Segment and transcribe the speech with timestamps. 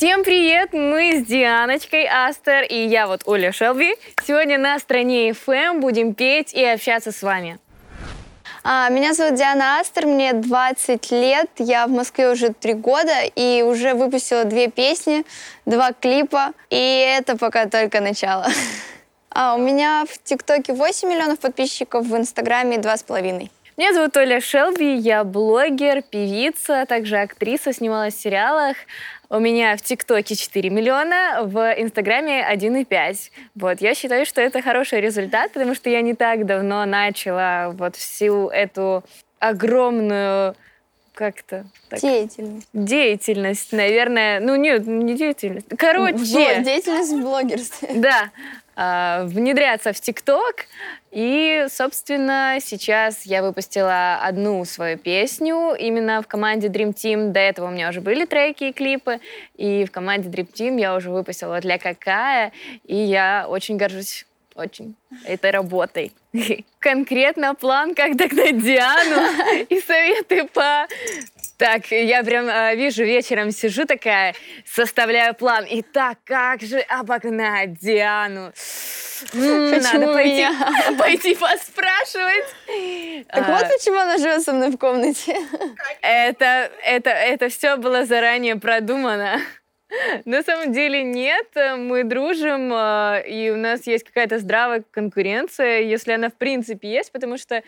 [0.00, 0.72] Всем привет!
[0.72, 3.96] Мы с Дианочкой Астер и я вот Оля Шелби.
[4.26, 7.58] Сегодня на стране FM будем петь и общаться с вами.
[8.64, 13.60] А, Меня зовут Диана Астер, мне 20 лет, я в Москве уже три года и
[13.60, 15.26] уже выпустила две песни,
[15.66, 18.46] два клипа, и это пока только начало.
[19.32, 23.50] А у меня в ТикТоке 8 миллионов подписчиков, в Инстаграме 2,5.
[23.76, 28.76] Меня зовут Оля Шелби, я блогер, певица, также актриса, снималась в сериалах.
[29.32, 33.30] У меня в ТикТоке 4 миллиона, в Инстаграме 1,5.
[33.54, 37.94] Вот, я считаю, что это хороший результат, потому что я не так давно начала вот
[37.94, 39.04] всю эту
[39.38, 40.56] огромную
[41.14, 42.68] как-то так, Деятельность.
[42.72, 44.40] деятельность, наверное.
[44.40, 45.66] Ну, нет, не деятельность.
[45.78, 47.88] Короче, Бло- Деятельность в блогерстве.
[47.96, 48.30] да,
[49.24, 50.66] внедряться в ТикТок.
[51.10, 57.32] И, собственно, сейчас я выпустила одну свою песню именно в команде Dream Team.
[57.32, 59.20] До этого у меня уже были треки и клипы.
[59.56, 62.52] И в команде Dream Team я уже выпустила «Для какая».
[62.84, 66.12] И я очень горжусь очень этой работой.
[66.78, 70.86] Конкретно план, как догнать Диану и советы по...
[71.60, 75.66] Так, я прям э, вижу, вечером сижу такая, составляю план.
[75.66, 78.46] И так, как же обогнать Диану?
[79.34, 80.94] М, Почему Надо пойти, меня?
[80.98, 82.46] пойти поспрашивать.
[83.28, 85.36] Так А, вот почему она живет со мной в комнате.
[86.00, 89.38] это, это, это все было заранее продумано.
[90.24, 96.12] На самом деле нет, мы дружим, э, и у нас есть какая-то здравая конкуренция, если
[96.12, 97.62] она в принципе есть, потому что,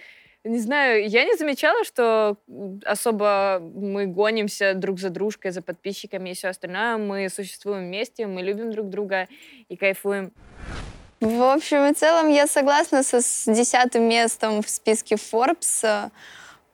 [0.44, 2.36] не знаю, я не замечала, что
[2.84, 6.96] особо мы гонимся друг за дружкой, за подписчиками и все остальное.
[6.96, 9.28] Мы существуем вместе, мы любим друг друга
[9.68, 10.32] и кайфуем.
[11.20, 16.10] В общем и целом я согласна со десятым местом в списке Forbes э,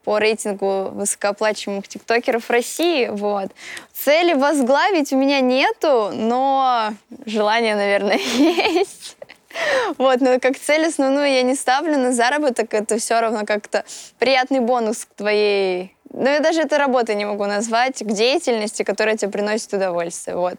[0.05, 3.09] по рейтингу высокооплачиваемых тиктокеров России.
[3.09, 3.51] Вот.
[3.93, 6.95] Цели возглавить у меня нету, но
[7.27, 9.18] желание, наверное, есть.
[9.99, 13.85] Вот, но как цель основную я не ставлю на заработок, это все равно как-то
[14.19, 15.95] приятный бонус к твоей...
[16.11, 20.55] Ну, я даже это работой не могу назвать, к деятельности, которая тебе приносит удовольствие, вот.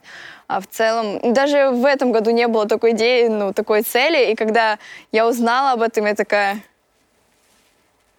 [0.46, 4.34] А в целом, даже в этом году не было такой идеи, ну, такой цели, и
[4.36, 4.78] когда
[5.10, 6.60] я узнала об этом, я такая,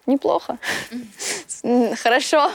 [0.06, 0.58] неплохо,
[2.02, 2.50] хорошо,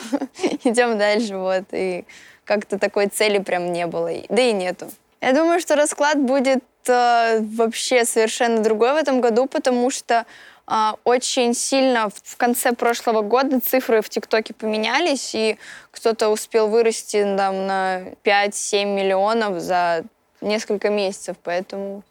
[0.63, 2.05] идем дальше, вот, и
[2.45, 4.89] как-то такой цели прям не было, да и нету.
[5.21, 10.25] Я думаю, что расклад будет вообще совершенно другой в этом году, потому что
[10.69, 15.57] а, очень сильно в- конце прошлого года цифры в ТикТоке поменялись, и
[15.91, 20.03] кто-то успел вырасти там, на 5-7 миллионов за
[20.41, 22.03] несколько месяцев, поэтому...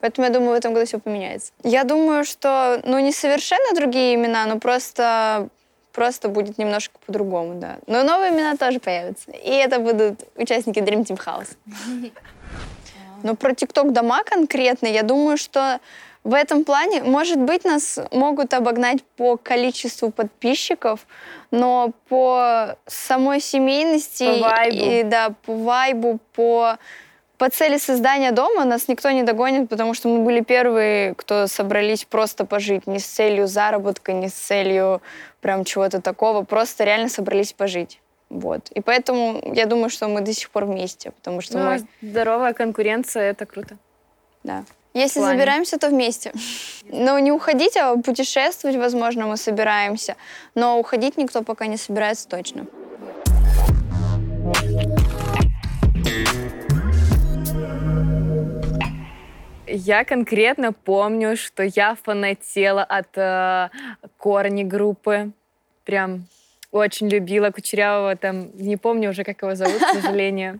[0.00, 1.50] Поэтому я думаю, в этом году все поменяется.
[1.62, 5.48] Я думаю, что, ну, не совершенно другие имена, но просто,
[5.92, 7.78] просто будет немножко по-другому, да.
[7.86, 9.30] Но новые имена тоже появятся.
[9.30, 11.56] И это будут участники Dream Team House.
[13.24, 15.80] Но про ТикТок дома конкретно, я думаю, что
[16.24, 21.06] в этом плане, может быть, нас могут обогнать по количеству подписчиков,
[21.50, 24.76] но по самой семейности По вайбу.
[24.76, 26.76] и да, по вайбу, по
[27.36, 32.04] по цели создания дома нас никто не догонит, потому что мы были первые, кто собрались
[32.04, 35.02] просто пожить, не с целью заработка, не с целью
[35.40, 38.00] прям чего-то такого, просто реально собрались пожить.
[38.34, 38.68] Вот.
[38.74, 42.52] И поэтому я думаю, что мы до сих пор вместе, потому что Ну, мы здоровая
[42.52, 43.76] конкуренция, это круто.
[44.42, 44.64] да.
[44.96, 45.38] Если плане.
[45.38, 46.32] забираемся, то вместе.
[46.84, 50.14] Но не уходить, а путешествовать, возможно, мы собираемся.
[50.54, 52.66] Но уходить никто пока не собирается точно.
[59.66, 63.70] Я конкретно помню, что я фанатела от э,
[64.18, 65.32] корни группы.
[65.84, 66.26] Прям
[66.74, 70.58] очень любила Кучерявого, там, не помню уже, как его зовут, к сожалению.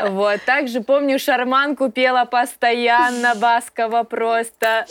[0.00, 0.40] Вот.
[0.44, 4.84] Также помню, Шарманку пела постоянно, Баскова просто.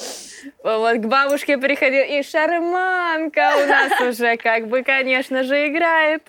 [0.64, 6.24] Вот к бабушке приходила, и Шарманка у нас уже, как бы, конечно же, играет.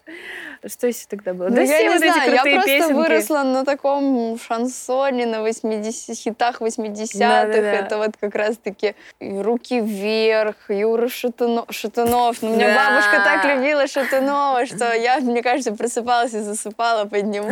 [0.67, 1.49] Что еще тогда было?
[1.49, 2.93] Ну, да я все не знаю, я просто песенки.
[2.93, 7.19] выросла на таком шансоне, на 80 хитах 80-х.
[7.19, 7.73] Да-да-да.
[7.73, 12.43] Это вот как раз-таки «Руки вверх», Юра Шатуно- Шатунов.
[12.43, 14.26] Ну, меня бабушка так любила Шатунова,
[14.67, 17.51] что я, мне кажется, просыпалась и засыпала под него.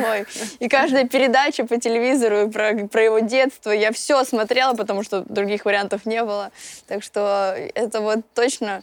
[0.59, 5.65] И каждая передача по телевизору про, про его детство, я все смотрела, потому что других
[5.65, 6.51] вариантов не было.
[6.87, 8.83] Так что это вот точно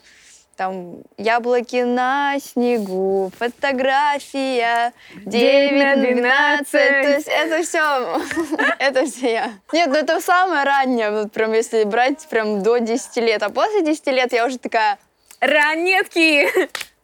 [0.56, 6.70] там яблоки на снегу, фотография, 9 на 12.
[6.70, 8.20] То есть это все,
[8.78, 9.50] это все я.
[9.72, 13.42] Нет, ну это самое раннее, вот прям если брать прям до 10 лет.
[13.42, 14.98] А после 10 лет я уже такая,
[15.42, 16.46] Ранетки!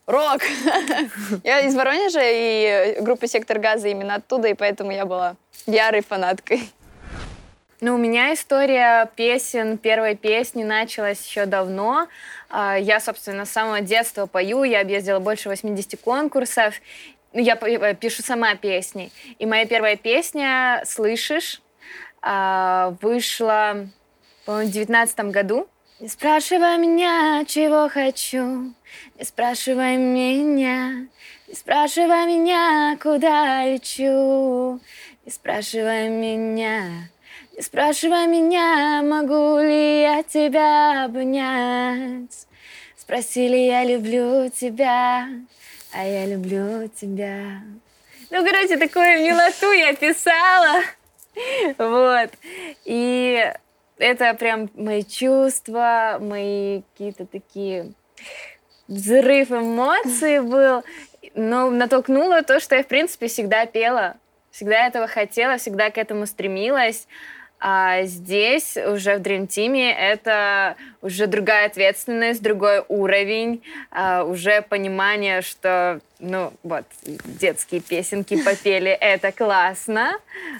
[0.08, 0.40] Рок.
[1.44, 6.68] Я из Воронежа, и группа «Сектор газа» именно оттуда, и поэтому я была ярой фанаткой.
[7.80, 12.08] Ну, у меня история песен, первой песни началась еще давно.
[12.48, 16.74] А, я, собственно, с самого детства пою, я объездила больше 80 конкурсов.
[17.32, 19.12] Я э, пишу сама песни.
[19.38, 21.60] И моя первая песня «Слышишь»
[22.20, 23.86] а, вышла,
[24.44, 25.68] по-моему, в 2019 году.
[26.00, 28.72] Не спрашивай меня, чего хочу,
[29.18, 31.08] не спрашивай меня,
[31.48, 34.78] не спрашивай меня, куда лечу,
[35.26, 37.10] не спрашивай меня,
[37.56, 42.46] не спрашивай меня, могу ли я тебя обнять.
[42.96, 45.28] Спросили, я люблю тебя,
[45.92, 47.60] а я люблю тебя.
[48.30, 50.80] Ну, короче, такую милоту я писала.
[51.78, 52.30] Вот.
[52.84, 53.52] И
[53.98, 57.92] это прям мои чувства, мои какие-то такие
[58.86, 60.84] взрыв эмоций был.
[61.34, 64.16] Но натолкнуло то, что я, в принципе, всегда пела.
[64.50, 67.06] Всегда этого хотела, всегда к этому стремилась.
[67.60, 75.42] А здесь уже в Dream Team это уже другая ответственность, другой уровень, а уже понимание,
[75.42, 80.18] что, ну, вот, детские песенки попели, это классно,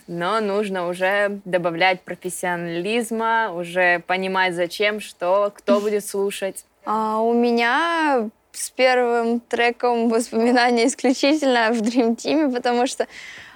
[0.08, 6.64] но нужно уже добавлять профессионализма, уже понимать, зачем, что, кто будет слушать.
[6.84, 13.06] А у меня с первым треком воспоминания исключительно в Dream Team, потому что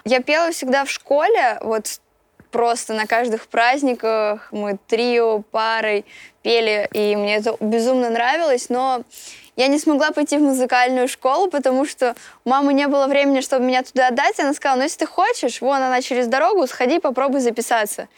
[0.04, 2.00] я пела всегда в школе, вот
[2.52, 6.04] просто на каждых праздниках мы трио, парой
[6.42, 9.02] пели, и мне это безумно нравилось, но
[9.56, 12.14] я не смогла пойти в музыкальную школу, потому что
[12.44, 14.38] у мамы не было времени, чтобы меня туда отдать.
[14.38, 18.08] Она сказала, ну если ты хочешь, вон она через дорогу, сходи, попробуй записаться.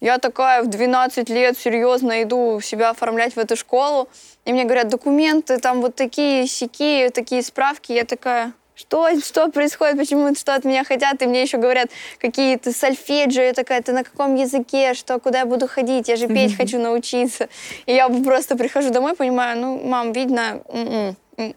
[0.00, 4.08] Я такая в 12 лет серьезно иду себя оформлять в эту школу,
[4.44, 7.92] и мне говорят, документы, там вот такие сики, такие справки.
[7.92, 12.72] Я такая, что, что происходит, почему что от меня хотят, и мне еще говорят какие-то
[12.72, 16.52] сольфеджио, я такая, ты на каком языке, что, куда я буду ходить, я же петь
[16.52, 16.56] mm-hmm.
[16.56, 17.48] хочу научиться.
[17.86, 21.16] И я просто прихожу домой, понимаю, ну, мам, видно, м-м,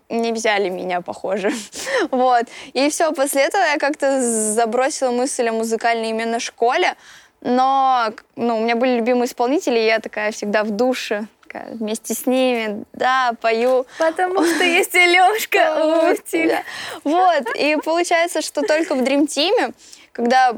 [0.10, 1.52] не взяли меня, похоже.
[2.12, 2.46] вот.
[2.74, 6.96] И все, после этого я как-то забросила мысль о музыкальной именно школе,
[7.42, 12.14] но ну, у меня были любимые исполнители, и я такая всегда в душе такая вместе
[12.14, 13.86] с ними, да, пою.
[13.98, 16.64] Потому что есть Илюшка у тебя.
[17.04, 19.74] Вот, и получается, что только в Dream Team,
[20.12, 20.56] когда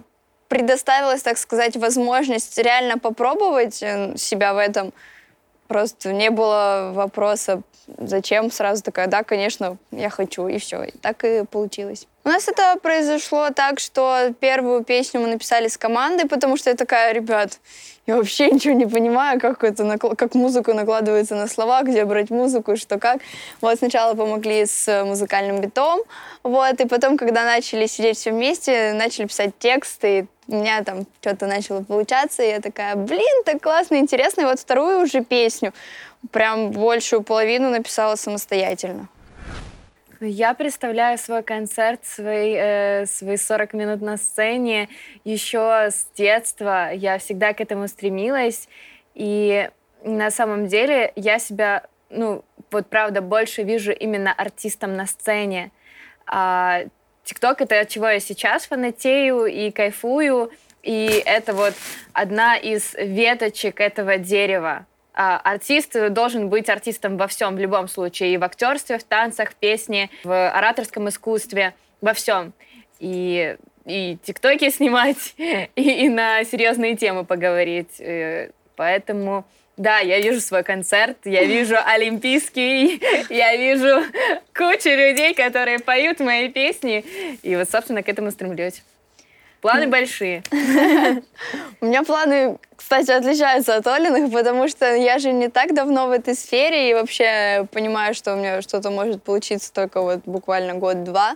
[0.48, 4.92] предоставилась, так сказать, возможность реально попробовать э, себя в этом,
[5.68, 7.62] просто не было вопроса,
[7.98, 10.84] зачем, сразу такая, да, конечно, я хочу, и все.
[10.84, 12.08] И так и получилось.
[12.26, 16.76] У нас это произошло так, что первую песню мы написали с командой, потому что я
[16.76, 17.60] такая, ребят,
[18.12, 22.76] я вообще ничего не понимаю, как это, как музыка накладывается на слова, где брать музыку,
[22.76, 23.22] что как.
[23.62, 26.02] Вот сначала помогли с музыкальным битом,
[26.44, 31.06] вот, и потом, когда начали сидеть все вместе, начали писать тексты, и у меня там
[31.22, 34.42] что-то начало получаться, и я такая, блин, так классно, интересно.
[34.42, 35.74] И вот вторую уже песню,
[36.32, 39.08] прям большую половину написала самостоятельно.
[40.24, 44.88] Я представляю свой концерт, свои, э, свои 40 минут на сцене
[45.24, 46.92] еще с детства.
[46.94, 48.70] Я всегда к этому стремилась.
[49.16, 49.68] И
[50.04, 55.72] на самом деле я себя, ну, вот правда, больше вижу именно артистом на сцене.
[56.28, 56.84] А
[57.24, 60.52] ТикТок— это от чего я сейчас фанатею и кайфую.
[60.84, 61.74] И это вот
[62.14, 64.86] одна из веточек этого дерева.
[65.24, 68.34] А, артист должен быть артистом во всем, в любом случае.
[68.34, 72.54] И в актерстве, в танцах, в песне, в ораторском искусстве, во всем.
[73.00, 78.00] И, и тиктоки снимать, и, и на серьезные темы поговорить.
[78.00, 79.46] Э, поэтому...
[79.78, 84.04] Да, я вижу свой концерт, я вижу олимпийский, я вижу
[84.56, 87.06] кучу людей, которые поют мои песни.
[87.44, 88.84] И вот, собственно, к этому стремлюсь.
[89.62, 90.42] Планы большие.
[91.82, 96.12] У меня планы, кстати, отличаются от Олиных, потому что я же не так давно в
[96.12, 101.36] этой сфере и вообще понимаю, что у меня что-то может получиться только вот буквально год-два.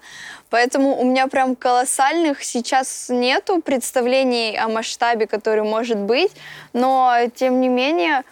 [0.50, 6.32] Поэтому у меня прям колоссальных сейчас нету представлений о масштабе, который может быть,
[6.74, 8.24] но тем не менее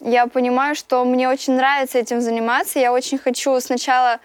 [0.00, 2.78] я понимаю, что мне очень нравится этим заниматься.
[2.78, 4.20] Я очень хочу сначала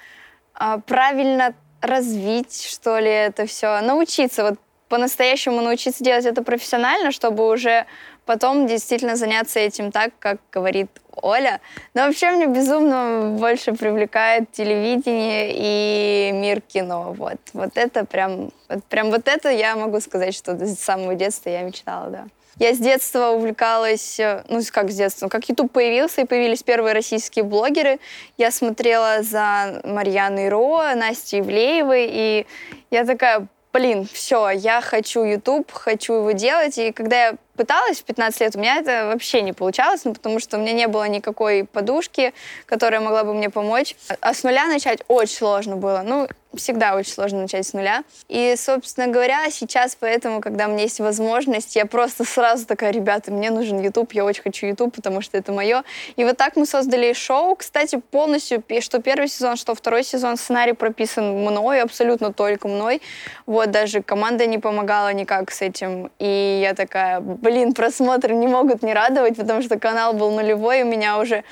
[0.60, 4.44] э, правильно развить, что ли, это все, научиться.
[4.44, 4.60] Вот
[4.94, 7.88] по-настоящему научиться делать это профессионально, чтобы уже
[8.28, 11.62] потом действительно заняться этим так, как говорит Оля.
[11.96, 17.16] Но вообще мне безумно больше привлекает телевидение и мир кино.
[17.18, 21.50] Вот, вот это прям, вот, прям вот это я могу сказать, что с самого детства
[21.50, 22.26] я мечтала, да.
[22.60, 26.94] Я с детства увлекалась, э, ну как с детства, как YouTube появился и появились первые
[26.94, 27.98] российские блогеры,
[28.38, 32.46] я смотрела за Марьяной Ро, Настей Ивлеевой, и
[32.92, 36.77] я такая, блин, все, я хочу YouTube, хочу его делать.
[36.77, 40.39] И когда я пыталась в 15 лет, у меня это вообще не получалось, ну, потому
[40.39, 42.34] что у меня не было никакой подушки,
[42.68, 43.96] которая могла бы мне помочь.
[44.22, 46.03] А с нуля начать очень сложно было.
[46.06, 48.04] Ну, всегда очень сложно начать с нуля.
[48.28, 53.32] И, собственно говоря, сейчас поэтому, когда у меня есть возможность, я просто сразу такая, ребята,
[53.32, 55.84] мне нужен YouTube, я очень хочу YouTube, потому что это мое.
[56.16, 57.56] И вот так мы создали шоу.
[57.56, 63.02] Кстати, полностью, что первый сезон, что второй сезон, сценарий прописан мной, абсолютно только мной.
[63.46, 66.12] Вот, даже команда не помогала никак с этим.
[66.20, 70.86] И я такая, блин, просмотры не могут не радовать, потому что канал был нулевой, у
[70.86, 71.44] меня уже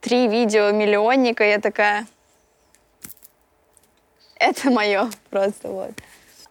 [0.00, 2.06] три видео миллионника, я такая,
[4.42, 5.92] это мое просто вот.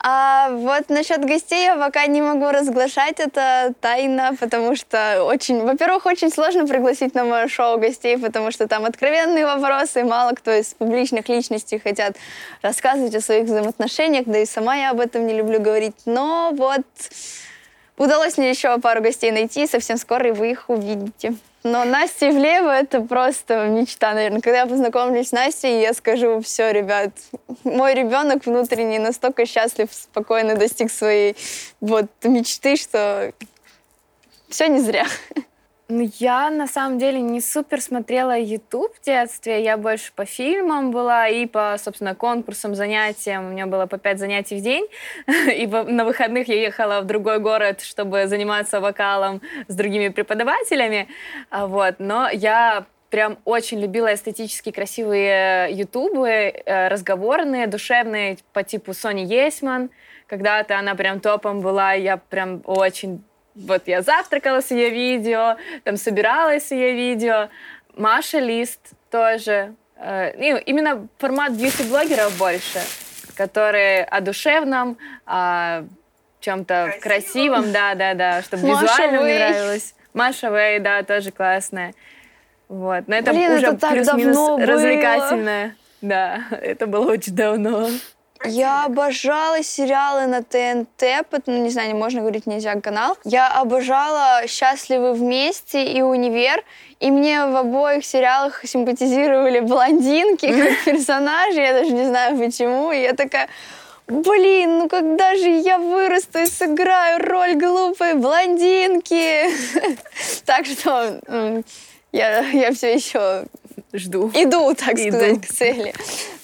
[0.03, 6.07] А вот насчет гостей я пока не могу разглашать, это тайна, потому что очень, во-первых,
[6.07, 10.73] очень сложно пригласить на мое шоу гостей, потому что там откровенные вопросы, мало кто из
[10.73, 12.15] публичных личностей хотят
[12.63, 15.95] рассказывать о своих взаимоотношениях, да и сама я об этом не люблю говорить.
[16.05, 16.81] Но вот
[17.97, 21.35] удалось мне еще пару гостей найти, совсем скоро вы их увидите.
[21.63, 24.41] Но Настя Ивлеева— это просто мечта, наверное.
[24.41, 27.11] Когда я познакомлюсь с Настей, я скажу, все, ребят,
[27.63, 31.35] мой ребенок внутренний настолько счастлив, спокойно достиг своей
[31.79, 33.31] вот мечты, что
[34.49, 35.05] все не зря.
[35.93, 39.61] Ну, я на самом деле не супер смотрела YouTube в детстве.
[39.61, 43.47] Я больше по фильмам была и по, собственно, конкурсам, занятиям.
[43.47, 44.87] У меня было по пять занятий в день.
[45.27, 51.09] И на выходных я ехала в другой город, чтобы заниматься вокалом с другими преподавателями.
[51.49, 51.95] А, вот.
[51.99, 59.89] Но я прям очень любила эстетически красивые ютубы, э, разговорные, душевные, по типу Сони Есман.
[60.27, 63.21] Когда-то она прям топом была, я прям очень
[63.55, 67.49] вот я завтракала с ее видео, там собиралась с ее видео.
[67.95, 68.79] Маша Лист
[69.09, 69.75] тоже.
[69.97, 70.31] Э,
[70.65, 72.81] именно формат бьюти-блогеров больше,
[73.35, 75.83] которые о душевном, о
[76.39, 79.95] чем-то красивом, да-да-да, чтобы визуально мне нравилось.
[80.13, 81.93] Маша Вэй, да, тоже классная.
[82.67, 83.07] Вот.
[83.07, 85.75] Но это Блин, уже плюс-минус развлекательное.
[86.01, 87.89] Да, это было очень давно.
[88.43, 93.15] Я обожала сериалы на ТНТ, ну, не знаю, не можно говорить, нельзя канал.
[93.23, 96.63] Я обожала «Счастливы вместе» и «Универ»,
[96.99, 103.01] и мне в обоих сериалах симпатизировали блондинки как персонажи, я даже не знаю почему, и
[103.01, 103.47] я такая...
[104.07, 109.49] Блин, ну когда же я вырасту и сыграю роль глупой блондинки?
[110.45, 111.21] Так что
[112.11, 113.45] я, я все еще
[113.93, 114.29] жду.
[114.33, 115.17] Иду, так Иду.
[115.17, 115.93] сказать, к цели.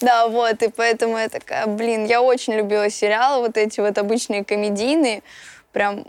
[0.01, 4.43] Да, вот, и поэтому я такая, блин, я очень любила сериалы, вот эти вот обычные
[4.43, 5.23] комедийные,
[5.71, 6.05] прям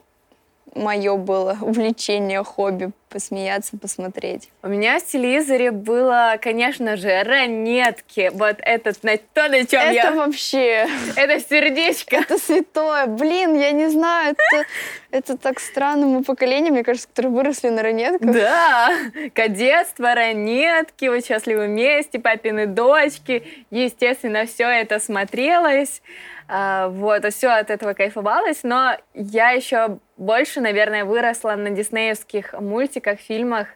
[0.75, 4.51] мое было увлечение, хобби посмеяться, посмотреть.
[4.63, 8.31] У меня в телевизоре было, конечно же, ранетки.
[8.35, 10.03] Вот этот, на то, на чем это я...
[10.09, 10.87] Это вообще...
[11.17, 12.17] Это сердечко.
[12.17, 13.07] Это святое.
[13.07, 14.67] Блин, я не знаю, это,
[15.11, 16.07] это так странно.
[16.07, 18.31] Мы поколение, мне кажется, которые выросли на ранетках.
[18.31, 18.91] Да,
[19.35, 23.43] кадетство, ранетки, вот счастливы вместе, папины дочки.
[23.71, 26.03] Естественно, все это смотрелось.
[26.51, 33.21] А, вот, все от этого кайфовалось, но я еще больше, наверное, выросла на диснеевских мультиках,
[33.21, 33.69] фильмах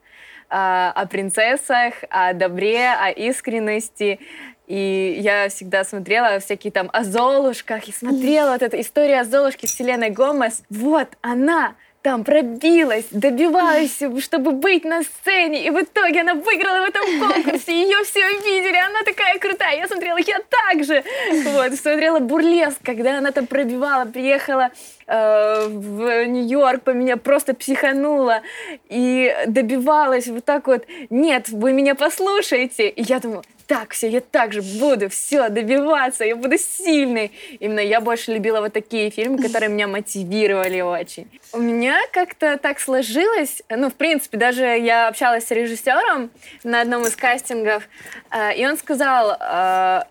[0.50, 4.20] а, о принцессах, о добре, о искренности.
[4.66, 9.66] И я всегда смотрела всякие там о Золушках и смотрела вот эту историю о Золушке
[9.66, 10.62] с Селеной Гомес.
[10.68, 16.88] Вот она, там пробилась, добивалась, чтобы быть на сцене, и в итоге она выиграла в
[16.88, 21.04] этом конкурсе, ее все видели, она такая крутая, я смотрела, я так же,
[21.44, 24.71] вот, смотрела «Бурлеск», когда она там пробивала, приехала
[25.06, 28.42] э, в Нью-Йорк, по меня просто психанула
[28.88, 34.21] и добивалась вот так вот, нет, вы меня послушаете, и я думаю, так, все, я
[34.21, 37.33] так же буду, все, добиваться, я буду сильной.
[37.61, 41.28] Именно я больше любила вот такие фильмы, которые меня мотивировали очень.
[41.52, 46.31] У меня как-то так сложилось, ну, в принципе, даже я общалась с режиссером
[46.64, 47.88] на одном из кастингов,
[48.31, 50.02] э, и он сказал, э,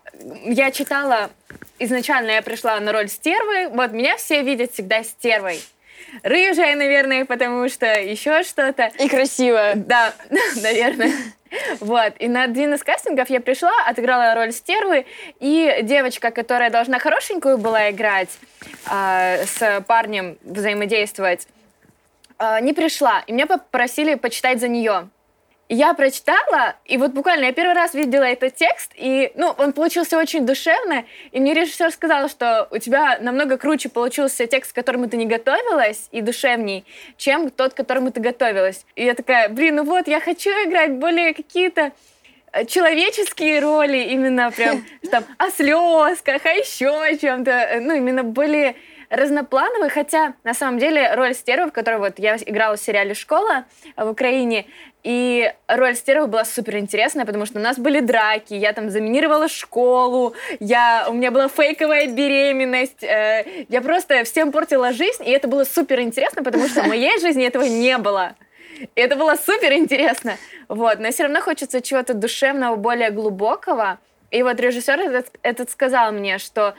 [0.44, 1.30] я читала,
[1.78, 5.60] изначально я пришла на роль стервы, вот меня все видят всегда стервой
[6.22, 8.90] рыжая, наверное, потому что еще что-то.
[8.98, 9.76] И красивая.
[9.76, 10.12] Да,
[10.62, 11.12] наверное.
[11.80, 12.14] Вот.
[12.18, 15.06] И на один из кастингов я пришла, отыграла роль стервы,
[15.40, 18.30] и девочка, которая должна хорошенькую была играть,
[18.90, 21.46] э, с парнем взаимодействовать,
[22.38, 23.22] э, не пришла.
[23.26, 25.08] И меня попросили почитать за нее.
[25.74, 30.18] Я прочитала, и вот буквально я первый раз видела этот текст, и, ну, он получился
[30.18, 35.08] очень душевно, и мне режиссер сказал, что у тебя намного круче получился текст, к которому
[35.08, 36.84] ты не готовилась, и душевней,
[37.16, 38.84] чем тот, к которому ты готовилась.
[38.96, 41.92] И я такая, блин, ну вот, я хочу играть более какие-то
[42.52, 48.24] э, человеческие роли, именно прям там о слезках, а еще о чем-то, э, ну, именно
[48.24, 48.76] более
[49.12, 53.66] разноплановый, хотя на самом деле роль стервы, в которой вот я играла в сериале «Школа»
[53.94, 54.64] в Украине,
[55.04, 59.48] и роль стервы была супер интересная, потому что у нас были драки, я там заминировала
[59.48, 65.46] школу, я, у меня была фейковая беременность, э, я просто всем портила жизнь, и это
[65.46, 68.34] было супер интересно, потому что в моей жизни этого не было.
[68.80, 70.36] И это было супер интересно.
[70.68, 70.98] Вот.
[70.98, 73.98] Но все равно хочется чего-то душевного, более глубокого.
[74.30, 76.74] И вот режиссер этот, этот сказал мне, что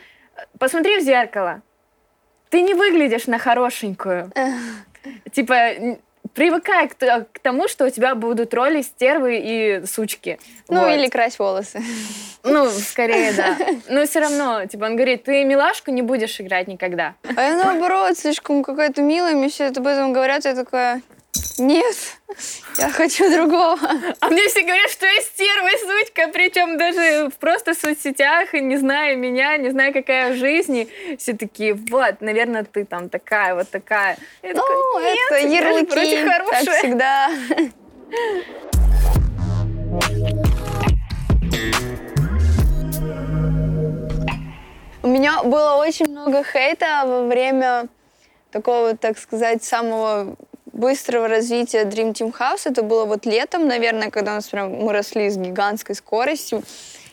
[0.57, 1.61] посмотри в зеркало,
[2.53, 4.31] ты не выглядишь на хорошенькую.
[5.31, 5.71] Типа,
[6.35, 10.37] привыкай к, к тому, что у тебя будут роли стервы и сучки.
[10.69, 10.89] Ну, вот.
[10.89, 11.81] или крась волосы.
[12.43, 13.57] Ну, скорее, да.
[13.89, 17.15] Но все равно, типа, он говорит, ты милашку не будешь играть никогда.
[17.35, 21.01] А я наоборот, слишком какая-то милая, мне все об этом говорят, я такая,
[21.57, 21.95] нет,
[22.77, 23.77] я хочу другого.
[24.19, 28.77] А мне все говорят, что я стерва и сучка, причем даже в просто соцсетях, не
[28.77, 30.87] зная меня, не зная, какая в жизни.
[31.19, 34.17] Все такие, вот, наверное, ты там такая, вот такая.
[34.41, 37.29] Я ну, такая, это ярлыки, как всегда.
[45.03, 47.89] У меня было очень много хейта во время
[48.51, 50.37] такого, так сказать, самого
[50.73, 52.61] быстрого развития Dream Team House.
[52.65, 56.63] Это было вот летом, наверное, когда у нас прям мы росли с гигантской скоростью.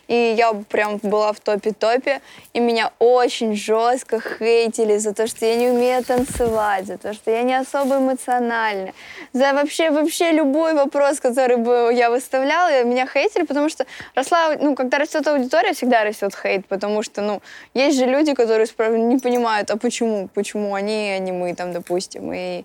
[0.08, 2.20] И я прям была в топе-топе,
[2.52, 7.30] и меня очень жестко хейтили за то, что я не умею танцевать, за то, что
[7.30, 8.92] я не особо эмоциональна,
[9.32, 13.86] за вообще, вообще любой вопрос, который бы я выставляла, меня хейтили, потому что
[14.16, 17.40] росла, ну, когда растет аудитория, всегда растет хейт, потому что, ну,
[17.74, 18.66] есть же люди, которые
[18.98, 22.64] не понимают, а почему, почему они, а не мы, там, допустим, и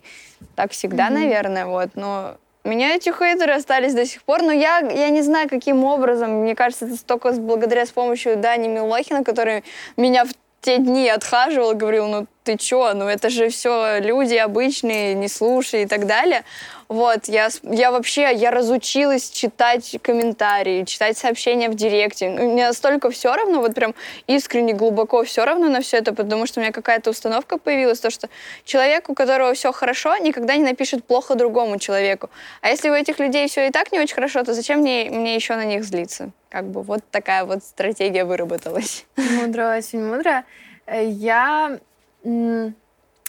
[0.56, 1.14] так всегда, mm-hmm.
[1.14, 5.22] наверное, вот, но у меня эти хейтеры остались до сих пор, но я, я не
[5.22, 6.42] знаю, каким образом.
[6.42, 9.64] Мне кажется, это только благодаря с помощью Дани Милохина, который
[9.98, 10.30] меня в
[10.62, 15.84] те дни отхаживал, говорил, ну ты чё, ну это же все люди обычные, не слушай
[15.84, 16.44] и так далее.
[16.88, 22.30] Вот, я, я вообще, я разучилась читать комментарии, читать сообщения в директе.
[22.30, 23.96] Ну, мне настолько все равно, вот прям
[24.28, 28.12] искренне, глубоко все равно на все это, потому что у меня какая-то установка появилась, то,
[28.12, 28.30] что
[28.66, 32.30] человек, у которого все хорошо, никогда не напишет плохо другому человеку.
[32.62, 35.36] А если у этих людей все и так не очень хорошо, то зачем мне, мне
[35.36, 36.32] еще на них злиться?
[36.50, 39.06] Как бы вот такая вот стратегия выработалась.
[39.18, 40.44] Мудро, очень мудро.
[40.86, 41.80] Э, я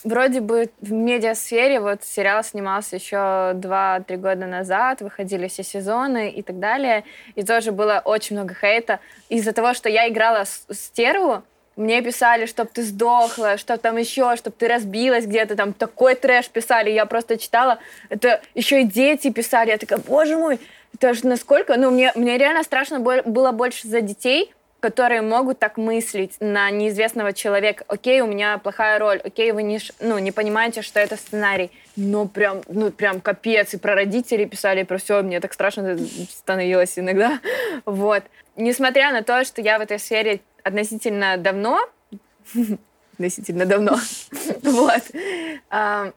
[0.06, 6.42] вроде бы в медиасфере вот сериал снимался еще 2-3 года назад, выходили все сезоны и
[6.42, 9.00] так далее, и тоже было очень много хейта.
[9.28, 11.42] Из-за того, что я играла стерву,
[11.74, 15.74] мне писали, чтобы ты сдохла, что там еще, чтобы ты разбилась где-то, там.
[15.74, 20.58] Такой трэш писали, я просто читала, это еще и дети писали, я такая, боже мой,
[20.94, 25.78] это же насколько, ну, мне, мне реально страшно было больше за детей, которые могут так
[25.78, 27.84] мыслить на неизвестного человека.
[27.88, 31.70] Окей, у меня плохая роль, окей, вы не, ну, не понимаете, что это сценарий.
[31.96, 33.74] Но прям, ну, прям капец.
[33.74, 35.22] И про родителей писали, и про все.
[35.22, 35.98] Мне так страшно
[36.30, 37.40] становилось иногда.
[37.84, 38.22] Вот.
[38.56, 41.80] Несмотря на то, что я в этой сфере относительно давно,
[43.14, 43.98] относительно давно,
[44.62, 45.02] вот,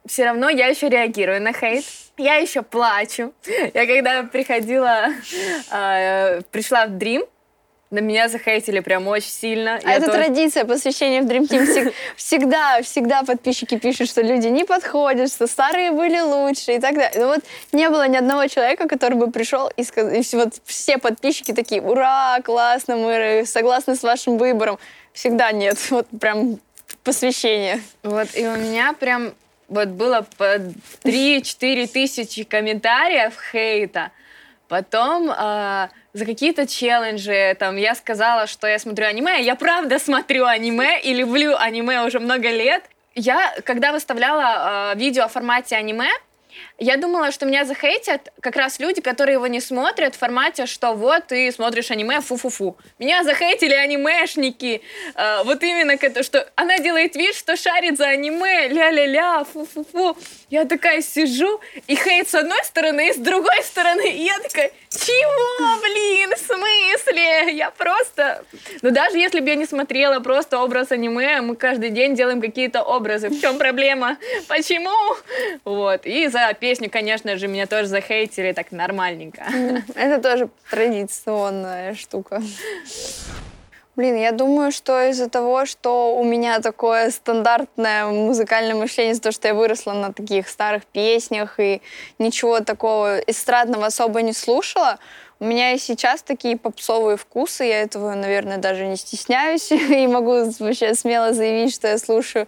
[0.06, 1.86] все равно я еще реагирую на хейт.
[2.18, 3.34] Я еще плачу.
[3.74, 5.08] Я когда приходила,
[5.72, 7.28] а, пришла в Dream,
[7.92, 9.80] на меня захейтили прям очень сильно.
[9.84, 10.20] А это тоже...
[10.20, 11.94] традиция посвящения в Dream Team.
[12.16, 17.20] Всегда, всегда подписчики пишут, что люди не подходят, что старые были лучше и так далее.
[17.20, 21.00] Но вот не было ни одного человека, который бы пришел и сказал, и вот все
[21.00, 24.78] подписчики такие, ура, классно, мы согласны с вашим выбором.
[25.14, 25.78] Всегда нет.
[25.90, 26.60] Вот прям
[27.04, 27.82] посвящение.
[28.04, 29.34] Вот, и у меня прям
[29.68, 30.58] вот было по
[31.04, 34.12] 3-4 тысячи комментариев хейта.
[34.68, 40.46] Потом э, за какие-то челленджи, там, я сказала, что я смотрю аниме, я правда смотрю
[40.46, 42.84] аниме и люблю аниме уже много лет.
[43.16, 46.10] Я, когда выставляла э, видео о формате аниме,
[46.80, 50.94] я думала, что меня захейтят как раз люди, которые его не смотрят в формате, что
[50.94, 52.78] вот ты смотришь аниме, фу-фу-фу.
[52.98, 54.82] Меня захейтили анимешники.
[55.16, 60.18] Э, вот именно что она делает вид, что шарит за аниме, ля-ля-ля, фу-фу-фу.
[60.50, 64.10] Я такая сижу, и хейт с одной стороны, и с другой стороны.
[64.10, 67.56] И я такая, чего, блин, в смысле?
[67.56, 68.44] Я просто...
[68.82, 72.82] Ну даже если бы я не смотрела просто образ аниме, мы каждый день делаем какие-то
[72.82, 73.30] образы.
[73.30, 74.18] В чем проблема?
[74.48, 75.16] Почему?
[75.64, 76.06] Вот.
[76.06, 79.44] И за песню, конечно же, меня тоже захейтили так нормальненько.
[79.96, 82.44] Это тоже традиционная штука.
[83.96, 89.34] Блин, я думаю, что из-за того, что у меня такое стандартное музыкальное мышление, из-за того,
[89.34, 91.82] что я выросла на таких старых песнях и
[92.20, 95.00] ничего такого эстрадного особо не слушала,
[95.40, 100.52] у меня и сейчас такие попсовые вкусы, я этого, наверное, даже не стесняюсь и могу
[100.60, 102.48] вообще смело заявить, что я слушаю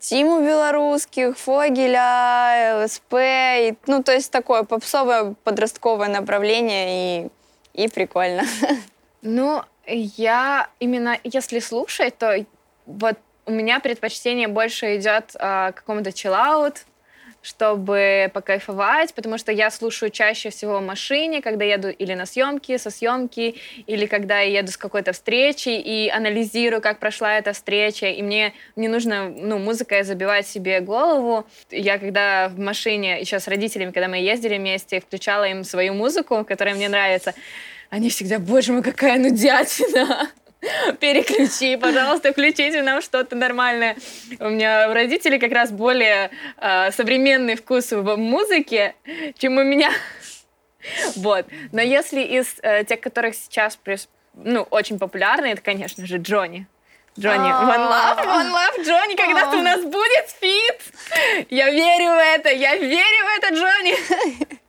[0.00, 7.26] Тиму Белорусских, Фогеля, ЛСП, и, ну, то есть такое попсовое подростковое направление,
[7.74, 8.42] и, и прикольно.
[9.24, 12.44] Ну, я именно, если слушать, то
[12.86, 16.84] вот у меня предпочтение больше идет э, какому-то чиллаут,
[17.42, 22.76] чтобы покайфовать, потому что я слушаю чаще всего в машине, когда еду или на съемки,
[22.76, 28.06] со съемки, или когда я еду с какой-то встречи и анализирую, как прошла эта встреча,
[28.06, 31.44] и мне не нужно, ну, музыкой забивать себе голову.
[31.70, 36.44] Я когда в машине, еще с родителями, когда мы ездили вместе, включала им свою музыку,
[36.44, 37.34] которая мне нравится,
[37.90, 40.30] они всегда, боже мой, какая нудятина.
[41.00, 43.96] Переключи, пожалуйста, включите нам что-то нормальное.
[44.38, 48.94] У меня родители как раз более э, современный вкус в музыке,
[49.38, 49.90] чем у меня.
[51.14, 51.46] Вот.
[51.70, 53.78] Но если из э, тех, которых сейчас
[54.34, 56.66] ну, очень популярны, это, конечно же, Джонни.
[57.16, 57.62] Джонни, а.
[57.62, 61.46] One Love, One Love, Джонни, когда-то у нас будет фит.
[61.50, 64.58] Я верю в это, я верю в это, Джонни.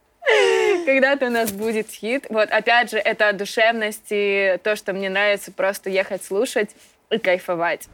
[0.85, 2.25] Когда-то у нас будет хит.
[2.29, 6.71] Вот, опять же, это душевность и то, что мне нравится просто ехать слушать
[7.09, 7.87] и кайфовать.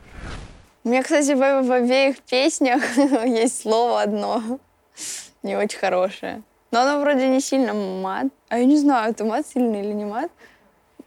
[0.84, 2.82] У меня, кстати, в, в обеих песнях
[3.26, 4.60] есть слово одно,
[5.44, 6.42] не очень хорошее.
[6.72, 8.28] Но оно вроде не сильно мат.
[8.50, 10.32] А я не знаю, это мат сильный или не мат.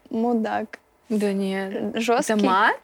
[0.09, 0.79] Мудак.
[1.09, 1.95] Да нет.
[1.95, 2.33] Жесткий.
[2.33, 2.79] Это мат?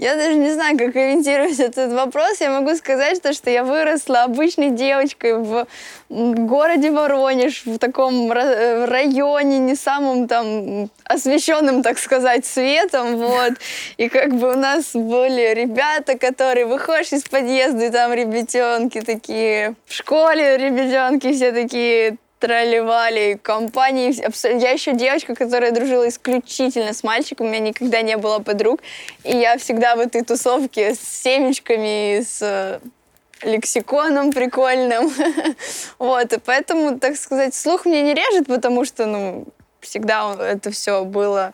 [0.00, 2.40] Я даже не знаю, как комментировать этот вопрос.
[2.40, 5.66] Я могу сказать, то, что я выросла обычной девочкой в
[6.08, 13.52] городе Воронеж, в таком районе, не самым там освещенным, так сказать, светом, вот.
[13.98, 19.74] И как бы у нас были ребята, которые выходишь из подъезда, и там ребятенки такие,
[19.84, 24.12] в школе ребятенки все такие тролливали компании.
[24.60, 28.80] Я еще девочка, которая дружила исключительно с мальчиком, у меня никогда не было подруг.
[29.22, 32.80] И я всегда в этой тусовке с семечками, с э,
[33.42, 35.12] лексиконом прикольным.
[35.98, 39.46] вот, и поэтому, так сказать, слух мне не режет, потому что, ну,
[39.80, 41.52] всегда это все было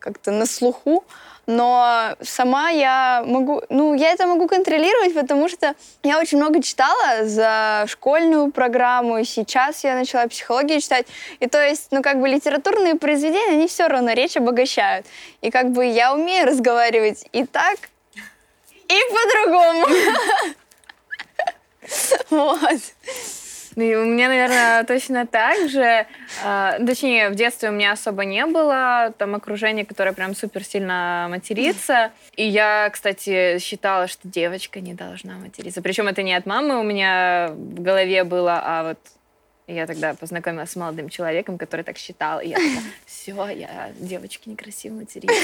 [0.00, 1.04] как-то на слуху
[1.46, 7.24] но сама я могу, ну, я это могу контролировать, потому что я очень много читала
[7.24, 11.06] за школьную программу, и сейчас я начала психологию читать,
[11.40, 15.06] и то есть, ну, как бы литературные произведения, они все равно речь обогащают,
[15.40, 17.76] и как бы я умею разговаривать и так,
[18.88, 19.86] и по-другому.
[22.30, 22.80] Вот.
[23.76, 26.06] Ну, и у меня, наверное, точно так же.
[26.44, 31.26] Э, точнее, в детстве у меня особо не было там окружения, которое прям супер сильно
[31.28, 32.12] матерится.
[32.36, 35.82] И я, кстати, считала, что девочка не должна материться.
[35.82, 38.98] Причем это не от мамы у меня в голове было, а вот
[39.66, 42.40] я тогда познакомилась с молодым человеком, который так считал.
[42.40, 45.34] И я такая, все, я девочки некрасиво материться.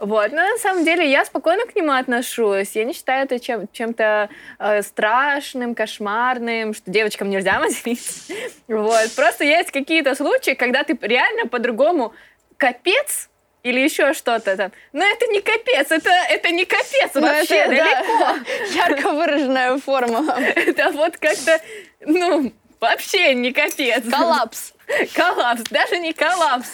[0.00, 0.32] Вот.
[0.32, 2.74] Но на самом деле я спокойно к нему отношусь.
[2.74, 8.32] Я не считаю это чем- чем-то э, страшным, кошмарным, что девочкам нельзя материться.
[8.66, 9.14] Вот.
[9.14, 12.14] Просто есть какие-то случаи, когда ты реально по-другому
[12.56, 13.28] капец
[13.62, 14.72] или еще что-то там.
[14.92, 18.18] Но это не капец, это, это не капец Но вообще, это, далеко.
[18.18, 18.36] Да,
[18.74, 20.34] ярко выраженная форма.
[20.54, 21.60] Это вот как-то,
[22.00, 22.52] ну,
[22.84, 24.04] Вообще не капец.
[24.10, 24.74] Коллапс.
[25.14, 26.70] Коллапс, даже не коллапс.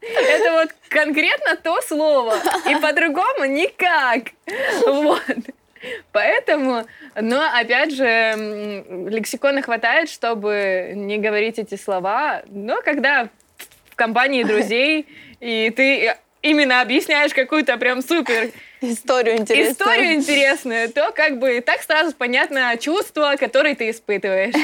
[0.00, 2.34] Это вот конкретно то слово.
[2.68, 4.30] И по-другому никак.
[4.84, 5.22] Вот.
[6.10, 8.04] Поэтому, но опять же,
[9.08, 12.42] лексикона хватает, чтобы не говорить эти слова.
[12.46, 13.28] Но когда
[13.90, 15.06] в компании друзей,
[15.38, 18.50] и ты именно объясняешь какую-то прям супер
[18.82, 19.72] историю интересную.
[19.72, 24.54] Историю интересную, то как бы так сразу понятно чувство, которое ты испытываешь.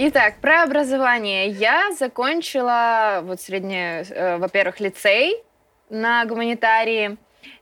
[0.00, 1.48] Итак, про образование.
[1.48, 5.42] Я закончила вот среднее, э, во-первых, лицей
[5.90, 7.16] на гуманитарии.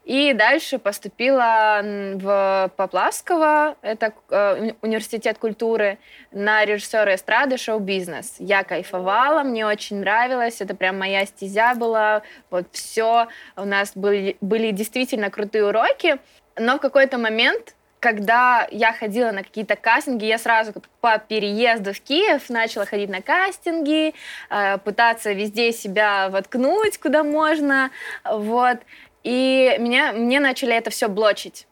[0.07, 5.99] И дальше поступила в Поплавского, это э, университет культуры,
[6.31, 8.37] на режиссера эстрады шоу-бизнес.
[8.39, 13.27] Я кайфовала, мне очень нравилось, это прям моя стезя была, вот все.
[13.57, 16.19] У нас были, были действительно крутые уроки,
[16.57, 22.01] но в какой-то момент когда я ходила на какие-то кастинги, я сразу по переезду в
[22.01, 24.15] Киев начала ходить на кастинги,
[24.51, 27.91] э, пытаться везде себя воткнуть, куда можно,
[28.25, 28.79] вот.
[29.27, 31.67] И меня, мне начали это все блочить.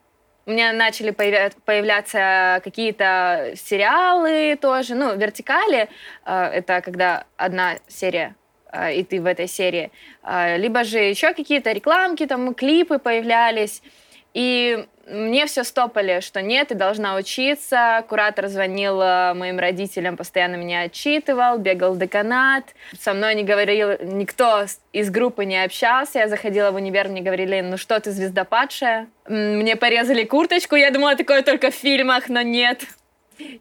[0.45, 5.87] У меня начали появляться какие-то сериалы тоже, ну, вертикали.
[6.25, 8.35] Э, это когда одна серия
[8.73, 9.89] э, и ты в этой серии.
[10.21, 13.81] Э, либо же еще какие-то рекламки, там, клипы появлялись.
[14.35, 18.03] И мне все стопали, что нет, ты должна учиться.
[18.09, 22.65] Куратор звонил моим родителям, постоянно меня отчитывал, бегал в деканат.
[22.99, 26.19] Со мной не говорил, никто из группы не общался.
[26.19, 29.07] Я заходила в универ, мне говорили, ну что ты звездопадшая?
[29.29, 32.83] Мне порезали курточку, я думала, такое только в фильмах, но нет.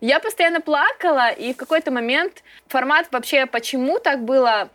[0.01, 4.71] Я постоянно плакала, и в какой-то момент формат вообще, почему так было,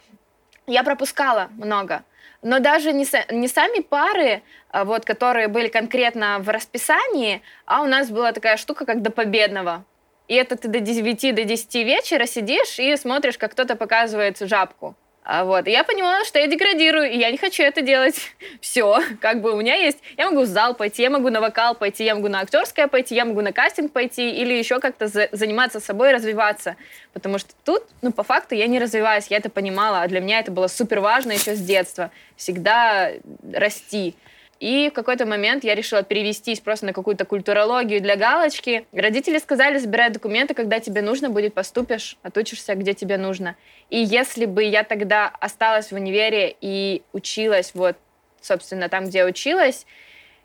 [0.65, 2.03] я пропускала много.
[2.41, 7.85] Но даже не, не сами пары, а вот, которые были конкретно в расписании, а у
[7.85, 9.83] нас была такая штука, как до победного.
[10.29, 14.95] И это ты до 9, до 10 вечера сидишь и смотришь, как кто-то показывает жабку.
[15.31, 15.67] А вот.
[15.67, 18.15] И я понимала, что я деградирую, и я не хочу это делать.
[18.61, 19.99] Все, как бы у меня есть...
[20.17, 23.13] Я могу в зал пойти, я могу на вокал пойти, я могу на актерское пойти,
[23.13, 26.77] я могу на кастинг пойти или еще как-то за заниматься собой, развиваться.
[27.13, 30.39] Потому что тут, ну, по факту я не развиваюсь, я это понимала, а для меня
[30.39, 32.09] это было супер важно еще с детства.
[32.35, 33.11] Всегда
[33.53, 34.15] расти.
[34.59, 38.85] И в какой-то момент я решила перевестись просто на какую-то культурологию для галочки.
[38.91, 43.55] Родители сказали, забирай документы, когда тебе нужно будет, поступишь, отучишься, где тебе нужно.
[43.89, 47.95] И если бы я тогда осталась в универе и училась вот,
[48.41, 49.85] собственно, там, где училась,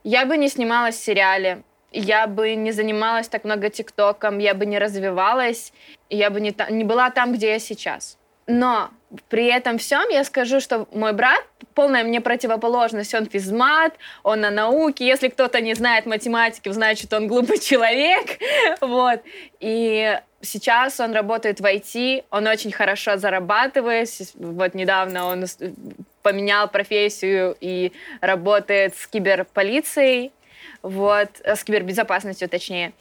[0.05, 4.65] я бы не снималась в сериале, я бы не занималась так много тиктоком, я бы
[4.67, 5.73] не развивалась,
[6.09, 8.17] я бы не, не была там, где я сейчас.
[8.47, 8.91] Но
[9.29, 13.15] при этом всем я скажу, что мой брат полная мне противоположность.
[13.15, 15.07] Он физмат, он на науке.
[15.07, 18.39] Если кто-то не знает математики, значит, он глупый человек.
[18.81, 19.23] Вот.
[19.61, 24.09] И сейчас он работает в IT, он очень хорошо зарабатывает.
[24.35, 25.45] Вот недавно он
[26.23, 30.33] поменял профессию и работает с киберполицией,
[30.83, 32.93] вот, с кибербезопасностью точнее.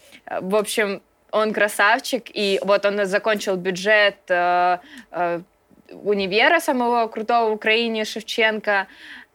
[0.41, 1.01] В общем,
[1.33, 4.77] он красавчик, и вот он закончил бюджет э,
[5.11, 5.41] э,
[5.89, 8.87] универа самого крутого в Украине Шевченко,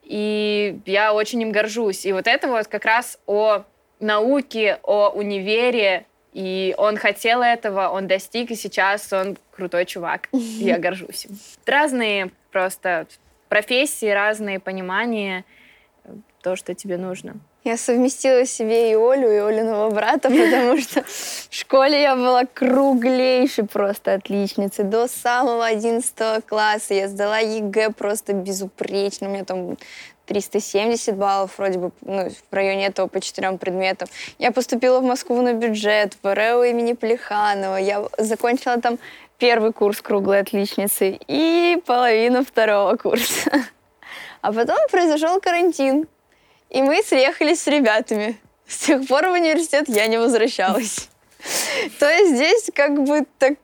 [0.04, 2.06] и я очень им горжусь.
[2.06, 3.64] И вот это вот как раз о
[3.98, 10.28] науке, о универе, и он хотел этого, он достиг, и сейчас он крутой чувак.
[10.32, 11.38] Я горжусь им.
[11.66, 13.08] Разные просто
[13.48, 15.44] профессии, разные понимания,
[16.42, 17.34] то, что тебе нужно.
[17.68, 23.66] Я совместила себе и Олю, и Олиного брата, потому что в школе я была круглейшей
[23.66, 24.86] просто отличницей.
[24.86, 29.28] До самого 11 класса я сдала ЕГЭ просто безупречно.
[29.28, 29.76] У меня там
[30.24, 34.08] 370 баллов вроде бы ну, в районе этого по четырем предметам.
[34.38, 37.76] Я поступила в Москву на бюджет, в РЭУ имени Плеханова.
[37.76, 38.98] Я закончила там
[39.36, 43.50] первый курс круглой отличницы и половину второго курса.
[44.40, 46.06] А потом произошел карантин.
[46.70, 48.38] И мы съехались с ребятами.
[48.66, 51.08] С тех пор в университет я не возвращалась.
[51.98, 53.54] То есть здесь как бы так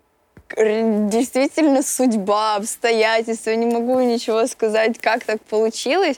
[0.57, 3.51] действительно судьба, обстоятельства.
[3.51, 6.17] Не могу ничего сказать, как так получилось.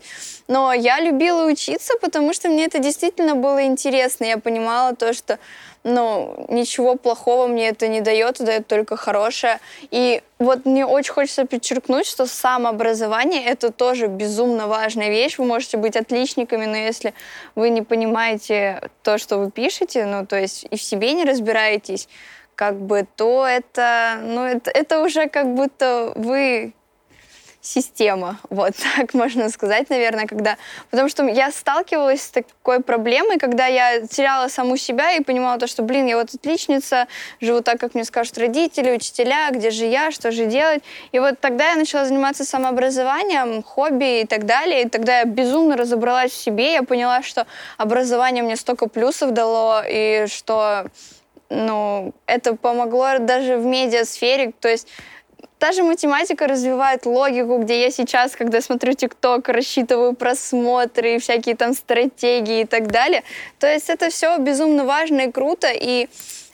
[0.49, 4.25] Но я любила учиться, потому что мне это действительно было интересно.
[4.25, 5.39] Я понимала то, что
[5.87, 9.61] ну, ничего плохого мне это не дает, дает только хорошее.
[9.93, 15.39] И вот мне очень хочется подчеркнуть, что самообразование— это тоже безумно важная вещь.
[15.39, 17.15] Вы можете быть отличниками, но если
[17.55, 22.09] вы не понимаете то, что вы пишете, ну, то есть и в себе не разбираетесь,
[22.57, 26.73] как бы, то это, ну, это, это уже как будто вы
[27.67, 30.57] система, вот так можно сказать, наверное, когда...
[30.91, 35.67] Потому что я сталкивалась с такой проблемой, когда я теряла саму себя и понимала то,
[35.67, 37.09] что, блин, я вот отличница,
[37.41, 40.83] живу так, как мне скажут родители, учителя, где же я, что же делать.
[41.13, 44.83] И вот тогда я начала заниматься самообразованием, хобби и так далее.
[44.83, 47.47] И тогда я безумно разобралась в себе, я поняла, что
[47.79, 50.87] образование мне столько плюсов дало, и что
[51.49, 54.89] ну, это помогло даже в медиасфере, то есть
[55.59, 61.57] Та же математика развивает логику, где я сейчас, когда смотрю ТикТок, рассчитываю просмотры и всякие
[61.57, 63.23] там стратегии и так далее.
[63.59, 66.09] То есть это все безумно важно и круто, и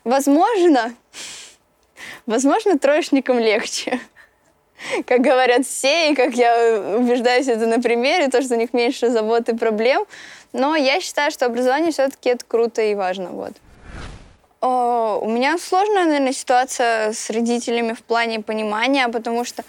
[0.05, 0.95] возможно,
[2.27, 3.99] возможно, троечникам легче.
[5.07, 9.11] Как говорят все, и как я убеждаюсь это на примере, то, что у них меньше
[9.11, 10.05] забот и проблем.
[10.53, 13.31] Но я считаю, что образование все-таки это круто и важно.
[13.31, 13.53] Вот.
[14.63, 19.65] У меня сложная, наверное, ситуация с родителями в плане понимания, потому что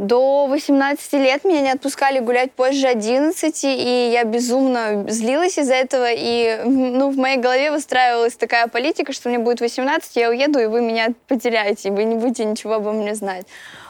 [0.00, 6.06] до 18 лет меня не отпускали гулять позже 11, и я безумно злилась из-за этого.
[6.10, 10.66] И ну, в моей голове выстраивалась такая политика, что мне будет 18, я уеду, и
[10.66, 13.46] вы меня потеряете, и вы не будете ничего обо мне знать.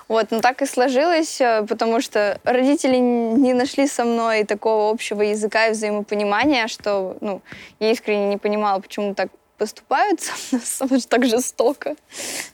[0.09, 5.23] Вот, но так и сложилось, э, потому что родители не нашли со мной такого общего
[5.23, 7.41] языка и взаимопонимания, что, ну,
[7.79, 9.29] я искренне не понимала, почему так
[9.61, 10.21] поступают
[10.65, 11.95] со мной так жестоко.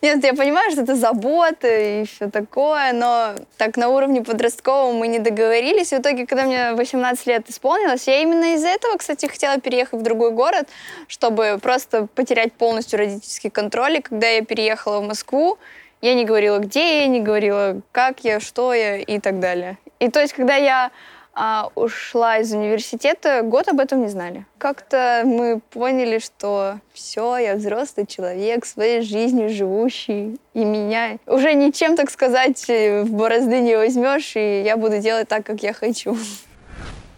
[0.03, 5.07] Нет, я понимаю, что это забота и все такое, но так на уровне подростковом мы
[5.07, 5.91] не договорились.
[5.91, 10.03] В итоге, когда мне 18 лет исполнилось, я именно из-за этого, кстати, хотела переехать в
[10.03, 10.69] другой город,
[11.07, 13.99] чтобы просто потерять полностью родительский контроль.
[13.99, 15.59] И когда я переехала в Москву,
[16.03, 19.79] я не говорила, где я, не говорила, как я, что я и так далее.
[20.01, 20.91] И то есть, когда я
[21.39, 24.47] а, ушла из университета, год об этом не знали.
[24.57, 31.95] Как-то мы поняли, что все, я взрослый человек, своей жизнью живущий, и меня уже ничем,
[31.95, 36.17] так сказать, в борозды не возьмешь, и я буду делать так, как я хочу.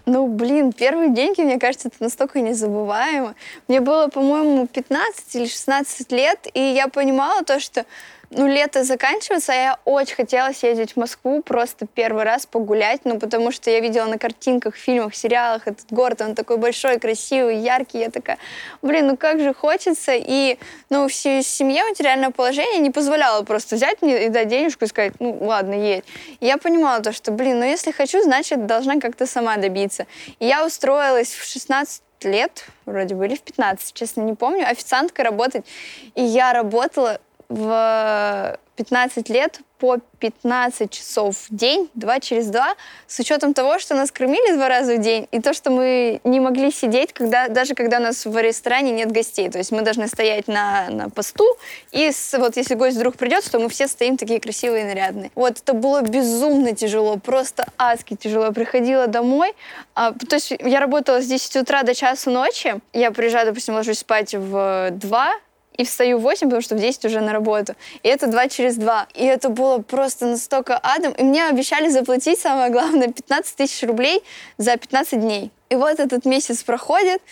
[0.04, 3.34] Ну, блин, первые деньги, мне кажется, это настолько незабываемо.
[3.68, 7.84] Мне было, по-моему, 15 или 16 лет, и я понимала то, что
[8.30, 13.18] ну, лето заканчивается, а я очень хотела съездить в Москву, просто первый раз погулять, ну,
[13.18, 17.98] потому что я видела на картинках, фильмах, сериалах этот город, он такой большой, красивый, яркий,
[17.98, 18.38] я такая,
[18.82, 20.58] блин, ну как же хочется, и,
[20.90, 25.14] ну, в семье материальное положение не позволяло просто взять мне и дать денежку и сказать,
[25.20, 26.04] ну, ладно, едь.
[26.40, 30.06] И я понимала то, что, блин, ну, если хочу, значит, должна как-то сама добиться.
[30.38, 35.24] И я устроилась в 16 лет, вроде бы, или в 15, честно, не помню, официанткой
[35.24, 35.64] работать.
[36.14, 42.74] И я работала в 15 лет по 15 часов в день, два через два,
[43.06, 46.40] с учетом того, что нас кормили два раза в день, и то, что мы не
[46.40, 49.48] могли сидеть, когда, даже когда у нас в ресторане нет гостей.
[49.50, 51.44] То есть мы должны стоять на, на посту,
[51.92, 55.30] и с, вот если гость вдруг придет, то мы все стоим такие красивые и нарядные.
[55.34, 58.46] Вот это было безумно тяжело, просто адски тяжело.
[58.46, 59.54] Я приходила домой,
[59.94, 64.00] а, то есть я работала с 10 утра до часу ночи, я приезжаю, допустим, ложусь
[64.00, 65.34] спать в 2,
[65.78, 67.74] и встаю в 8, потому что в 10 уже на работу.
[68.02, 69.06] И это 2 через 2.
[69.14, 71.12] И это было просто настолько адом.
[71.12, 74.22] И мне обещали заплатить, самое главное, 15 тысяч рублей
[74.58, 75.50] за 15 дней.
[75.70, 77.22] И вот этот месяц проходит,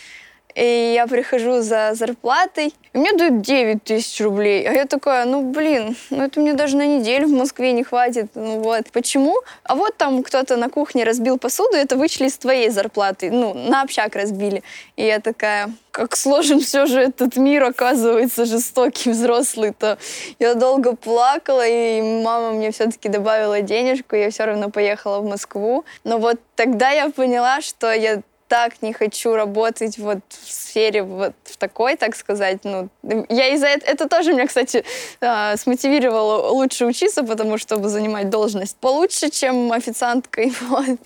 [0.57, 4.67] и я прихожу за зарплатой, и мне дают 9 тысяч рублей.
[4.67, 8.31] А я такая, ну, блин, ну это мне даже на неделю в Москве не хватит.
[8.35, 8.87] Ну вот.
[8.91, 9.37] Почему?
[9.65, 13.31] А вот там кто-то на кухне разбил посуду, это вычли из твоей зарплаты.
[13.31, 14.63] Ну, на общак разбили.
[14.97, 19.99] И я такая, как сложен все же этот мир, оказывается, жестокий, взрослый-то.
[20.39, 25.85] Я долго плакала, и мама мне все-таки добавила денежку, я все равно поехала в Москву.
[26.05, 31.35] Но вот тогда я поняла, что я так не хочу работать вот в сфере вот
[31.45, 32.65] в такой, так сказать.
[32.65, 32.89] Ну,
[33.29, 33.91] я из-за этого...
[33.91, 34.85] Это тоже меня, кстати,
[35.21, 40.53] а, смотивировало лучше учиться, потому чтобы занимать должность получше, чем официанткой.
[40.67, 40.99] Вот.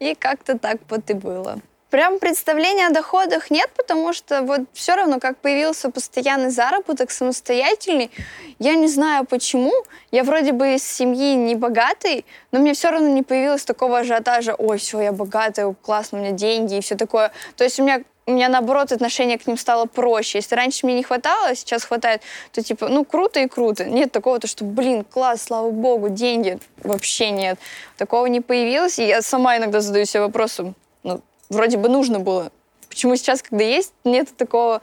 [0.00, 1.60] И как-то так вот и было.
[1.90, 8.10] Прям представления о доходах нет, потому что вот все равно, как появился постоянный заработок самостоятельный,
[8.58, 9.72] я не знаю почему.
[10.10, 14.54] Я вроде бы из семьи не богатой, но мне все равно не появилось такого ажиотажа,
[14.54, 17.30] ой, все, я богатая, классно, у меня деньги и все такое.
[17.56, 20.38] То есть у меня у меня, наоборот, отношение к ним стало проще.
[20.38, 23.84] Если раньше мне не хватало, а сейчас хватает, то, типа, ну, круто и круто.
[23.84, 26.58] Нет такого, то, что, блин, класс, слава богу, деньги.
[26.82, 27.56] Вообще нет.
[27.96, 28.98] Такого не появилось.
[28.98, 32.50] И я сама иногда задаю себе вопросом, ну, вроде бы нужно было.
[32.88, 34.80] Почему сейчас, когда есть, нет такого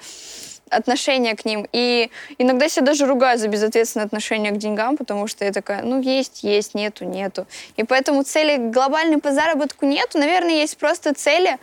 [0.70, 1.68] отношения к ним.
[1.72, 6.02] И иногда себя даже ругаю за безответственное отношение к деньгам, потому что я такая, ну,
[6.02, 7.48] есть, есть, нету, нету.
[7.78, 10.18] И поэтому цели глобальной по заработку нету.
[10.18, 11.58] Наверное, есть просто цели,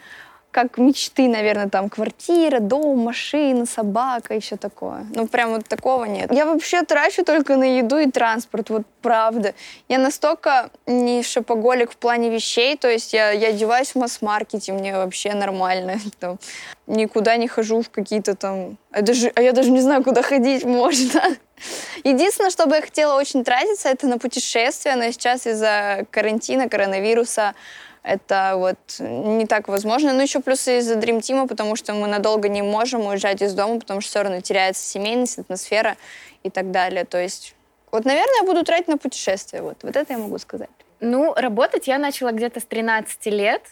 [0.50, 5.06] как мечты, наверное, там квартира, дом, машина, собака и все такое.
[5.14, 6.32] Ну, прям вот такого нет.
[6.32, 9.54] Я вообще трачу только на еду и транспорт, вот правда.
[9.88, 14.96] Я настолько не шопоголик в плане вещей, то есть я, я одеваюсь в масс-маркете, мне
[14.96, 15.98] вообще нормально.
[16.18, 16.38] Там,
[16.86, 18.76] никуда не хожу в какие-то там...
[18.90, 21.22] А, даже, а я даже не знаю, куда ходить можно.
[22.04, 27.54] Единственное, что бы я хотела очень тратиться, это на путешествия, но сейчас из-за карантина, коронавируса
[28.02, 30.12] это вот не так возможно.
[30.12, 33.78] Ну, еще плюс из-за Dream Team, потому что мы надолго не можем уезжать из дома,
[33.78, 35.96] потому что все равно теряется семейность, атмосфера
[36.42, 37.04] и так далее.
[37.04, 37.54] То есть,
[37.92, 39.62] вот, наверное, я буду тратить на путешествия.
[39.62, 40.70] Вот, вот это я могу сказать.
[41.00, 43.62] Ну, работать я начала где-то с 13 лет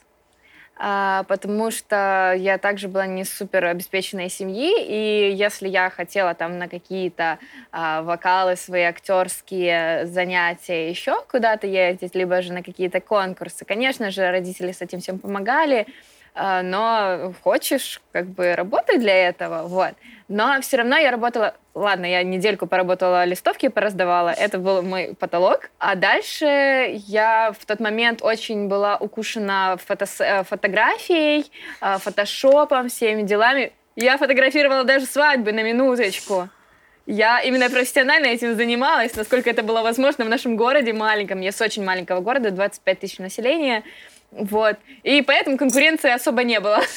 [0.79, 6.69] потому что я также была не супер обеспеченной семьи, и если я хотела там на
[6.69, 7.39] какие-то
[7.73, 14.31] а, вокалы, свои актерские занятия еще куда-то ездить, либо же на какие-то конкурсы, конечно же,
[14.31, 16.18] родители с этим всем помогали, а,
[16.63, 19.95] но хочешь, как бы, работай для этого, вот.
[20.29, 25.71] Но все равно я работала, ладно, я недельку поработала, листовки пораздавала, это был мой потолок.
[25.79, 26.45] А дальше
[27.07, 33.73] я в тот момент очень была укушена фото э, фотографией, а, фотошопом, всеми делами.
[33.97, 36.51] Я фотографировала даже свадьбы на минуточку.
[37.07, 41.41] Я именно профессионально этим занималась, насколько это было возможно в нашем городе маленьком.
[41.41, 43.83] Я с очень маленького города, 25 тысяч населения.
[44.31, 44.77] Вот.
[45.05, 46.81] И поэтому конкуренции особо не было.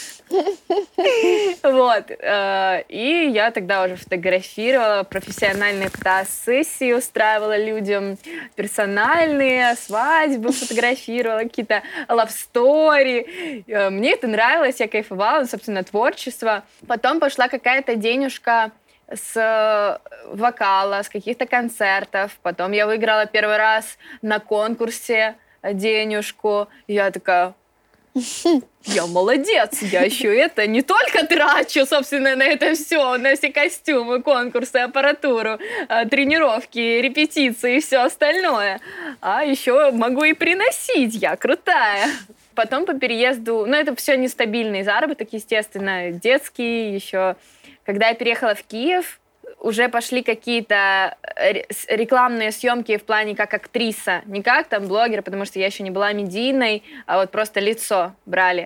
[1.63, 2.09] Вот.
[2.09, 8.17] Э, и я тогда уже фотографировала, профессиональные фотосессии устраивала людям,
[8.55, 13.63] персональные, свадьбы фотографировала, какие-то story.
[13.67, 16.63] Э, мне это нравилось, я кайфовала, собственно, творчество.
[16.87, 18.71] Потом пошла какая-то денежка
[19.13, 22.37] с вокала, с каких-то концертов.
[22.41, 26.67] Потом я выиграла первый раз на конкурсе денежку.
[26.87, 27.53] Я такая,
[28.83, 34.21] я молодец, я еще это не только трачу, собственно, на это все, на все костюмы,
[34.21, 38.81] конкурсы, аппаратуру, а, тренировки, репетиции и все остальное,
[39.21, 42.07] а еще могу и приносить, я крутая.
[42.53, 47.37] Потом по переезду, ну это все нестабильный заработок, естественно, детский еще.
[47.85, 49.20] Когда я переехала в Киев,
[49.61, 55.45] уже пошли какие-то э, рекламные съемки в плане как актриса, не как там блогер, потому
[55.45, 58.65] что я еще не была медийной, а вот просто лицо брали.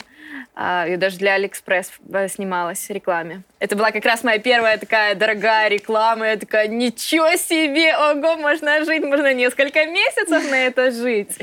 [0.56, 3.44] А, и даже для Алиэкспресс э, снималась в рекламе.
[3.60, 6.28] Это была как раз моя первая такая дорогая реклама.
[6.28, 11.38] Я такая, ничего себе, ого, можно жить, можно несколько месяцев на это жить.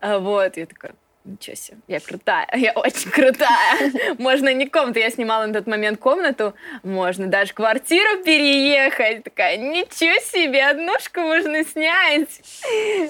[0.00, 0.92] А, вот, я такая,
[1.26, 3.92] ничего себе, я крутая, я очень крутая.
[4.18, 9.24] Можно не комнату, я снимала на тот момент комнату, можно даже квартиру переехать.
[9.24, 12.40] Такая, ничего себе, однушку можно снять.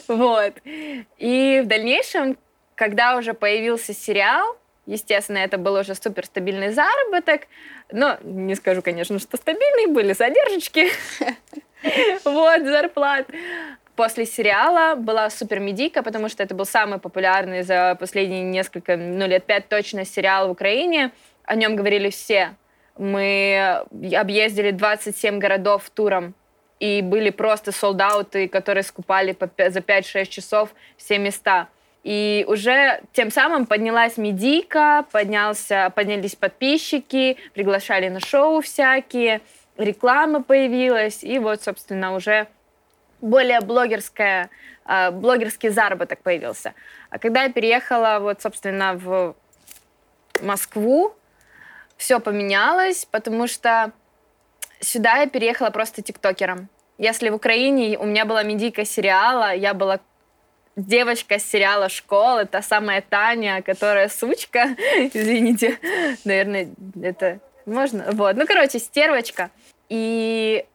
[0.08, 0.54] Вот.
[1.18, 2.36] И в дальнейшем,
[2.74, 4.56] когда уже появился сериал,
[4.86, 7.42] естественно, это был уже суперстабильный заработок,
[7.92, 10.88] но не скажу, конечно, что стабильные были задержки.
[12.24, 13.26] Вот, зарплат
[13.96, 19.26] после сериала была супер медийка, потому что это был самый популярный за последние несколько, ну,
[19.26, 21.10] лет пять точно сериал в Украине.
[21.44, 22.54] О нем говорили все.
[22.98, 23.84] Мы
[24.14, 26.34] объездили 27 городов туром,
[26.78, 31.68] и были просто солдаты, которые скупали за 5-6 часов все места.
[32.04, 39.40] И уже тем самым поднялась медийка, поднялся, поднялись подписчики, приглашали на шоу всякие,
[39.76, 42.46] реклама появилась, и вот, собственно, уже
[43.20, 44.50] более блогерская,
[44.86, 46.74] э, блогерский заработок появился.
[47.10, 49.34] А когда я переехала, вот, собственно, в
[50.42, 51.14] Москву,
[51.96, 53.92] все поменялось, потому что
[54.80, 56.68] сюда я переехала просто тиктокером.
[56.98, 60.00] Если в Украине у меня была медийка сериала, я была
[60.76, 64.76] девочка с сериала «Школа», та самая Таня, которая сучка,
[65.12, 65.78] извините,
[66.24, 66.68] наверное,
[67.02, 68.06] это можно?
[68.12, 69.50] Вот, ну, короче, стервочка.
[69.88, 70.66] И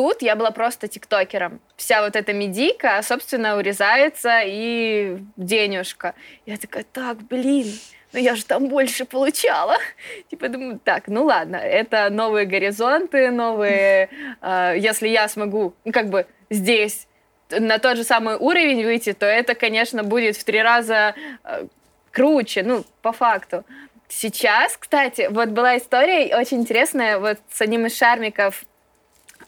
[0.00, 1.60] тут я была просто тиктокером.
[1.76, 6.14] Вся вот эта медийка, собственно, урезается и денежка.
[6.46, 7.66] Я такая, так, блин,
[8.14, 9.76] ну я же там больше получала.
[10.30, 14.08] Типа думаю, так, ну ладно, это новые горизонты, новые...
[14.40, 17.06] Э, если я смогу, ну, как бы здесь
[17.50, 21.66] на тот же самый уровень выйти, то это, конечно, будет в три раза э,
[22.10, 23.64] круче, ну, по факту.
[24.08, 28.64] Сейчас, кстати, вот была история очень интересная вот с одним из шармиков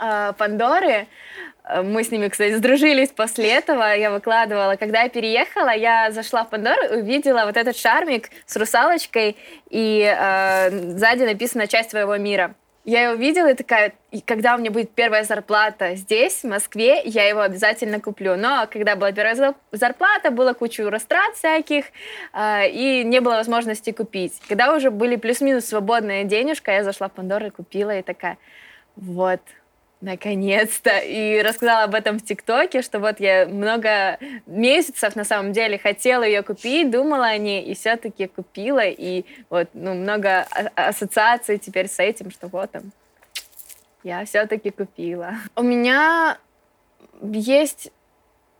[0.03, 1.07] э, Пандоры.
[1.85, 3.95] Мы с ними, кстати, сдружились после этого.
[3.95, 4.75] Я выкладывала.
[4.77, 9.37] Когда я переехала, я зашла в Пандору и увидела вот этот шармик с русалочкой,
[9.71, 12.55] и э, сзади написано «Часть твоего мира».
[12.85, 17.01] Я его видела и такая, и когда у меня будет первая зарплата здесь, в Москве,
[17.05, 18.35] я его обязательно куплю.
[18.37, 21.85] Но когда была первая зарплата, было кучу растрат всяких,
[22.33, 24.41] э, и не было возможности купить.
[24.49, 28.37] Когда уже были плюс-минус свободная денежка, я зашла в Пандору и купила, и такая,
[28.97, 29.41] вот,
[30.03, 30.99] Наконец-то.
[30.99, 36.25] И рассказала об этом в ТикТоке, что вот я много месяцев на самом деле хотела
[36.25, 38.83] ее купить, думала о ней, и все-таки купила.
[38.85, 40.45] И вот ну, много
[40.75, 42.91] ассоциаций теперь с этим, что вот там
[44.03, 45.35] я все-таки купила.
[45.55, 46.37] У меня
[47.23, 47.93] есть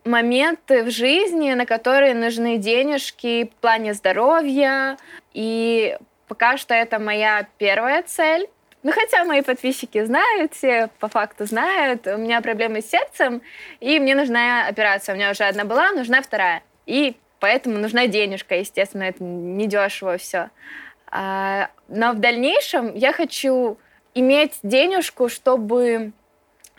[0.05, 4.97] моменты в жизни, на которые нужны денежки в плане здоровья.
[5.35, 8.49] И пока что это моя первая цель.
[8.83, 13.41] Ну, хотя мои подписчики знают, все по факту знают, у меня проблемы с сердцем,
[13.79, 15.15] и мне нужна операция.
[15.15, 16.63] У меня уже одна была, нужна вторая.
[16.87, 20.51] И поэтому нужна денежка, естественно, это недешево все.
[21.07, 23.79] А, но в дальнейшем я хочу
[24.15, 26.13] иметь денежку, чтобы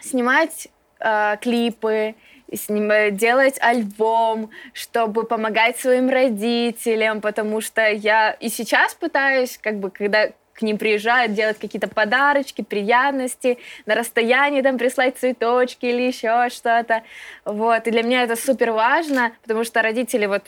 [0.02, 0.68] снимать
[1.00, 2.16] э, клипы,
[2.54, 9.90] сним, делать альбом, чтобы помогать своим родителям, потому что я и сейчас пытаюсь, как бы,
[9.90, 16.50] когда к ним приезжают, делать какие-то подарочки, приятности, на расстоянии там прислать цветочки или еще
[16.50, 17.04] что-то.
[17.46, 17.88] Вот.
[17.88, 20.44] И для меня это супер важно, потому что родители вот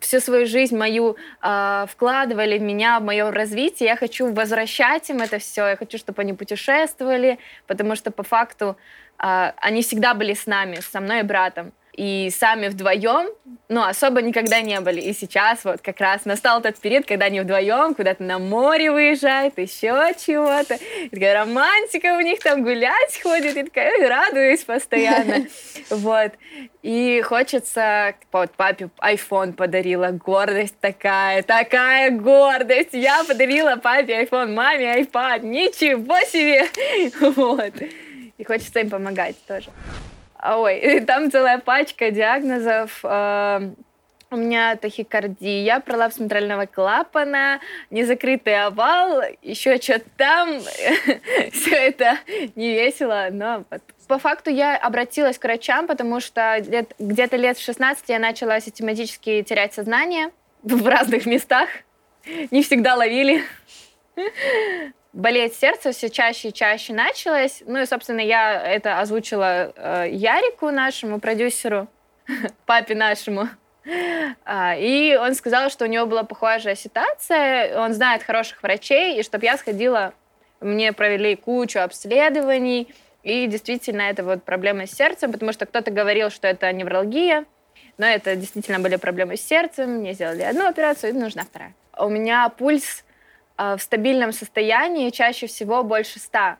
[0.00, 3.88] всю свою жизнь мою э, вкладывали в меня, в мое развитие.
[3.88, 5.66] Я хочу возвращать им это все.
[5.66, 8.76] Я хочу, чтобы они путешествовали, потому что по факту
[9.18, 13.28] э, они всегда были с нами, со мной и братом и сами вдвоем,
[13.68, 15.00] ну, особо никогда не были.
[15.00, 19.58] И сейчас вот как раз настал тот период, когда они вдвоем куда-то на море выезжают,
[19.58, 20.76] еще чего-то.
[20.76, 25.46] И такая романтика у них там гулять ходит, и такая радуюсь постоянно.
[25.90, 26.32] Вот.
[26.82, 28.14] И хочется...
[28.30, 32.92] Вот папе iPhone подарила, гордость такая, такая гордость.
[32.92, 36.68] Я подарила папе iPhone, маме iPad, ничего себе!
[37.34, 37.74] Вот.
[38.36, 39.70] И хочется им помогать тоже.
[40.42, 43.00] Ой, там целая пачка диагнозов.
[43.02, 43.70] Э,
[44.30, 47.60] у меня тахикардия, пролапс центрального клапана,
[47.90, 50.60] незакрытый овал, еще что-то там.
[51.52, 52.18] Все это
[52.54, 53.82] не весело, но вот.
[54.06, 56.62] По факту я обратилась к врачам, потому что
[56.98, 60.30] где-то лет в 16 я начала систематически терять сознание
[60.62, 61.68] в разных местах.
[62.50, 63.42] Не всегда ловили
[65.18, 67.62] болеть сердце все чаще и чаще началось.
[67.66, 71.88] Ну и, собственно, я это озвучила э, Ярику нашему продюсеру,
[72.66, 73.48] папе нашему.
[74.44, 79.22] А, и он сказал, что у него была похожая ситуация, он знает хороших врачей, и
[79.22, 80.12] чтобы я сходила,
[80.60, 86.28] мне провели кучу обследований, и действительно это вот проблема с сердцем, потому что кто-то говорил,
[86.28, 87.46] что это невралгия,
[87.96, 91.74] но это действительно были проблемы с сердцем, мне сделали одну операцию, и нужна вторая.
[91.96, 93.04] У меня пульс
[93.58, 96.56] в стабильном состоянии чаще всего больше 100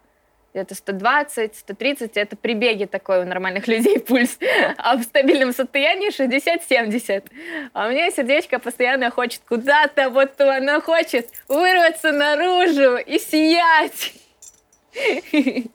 [0.59, 4.39] где-то 120, 130, это при беге такой у нормальных людей пульс,
[4.77, 7.25] а в стабильном состоянии 60-70.
[7.73, 14.15] А у меня сердечко постоянно хочет куда-то, вот оно хочет вырваться наружу и сиять.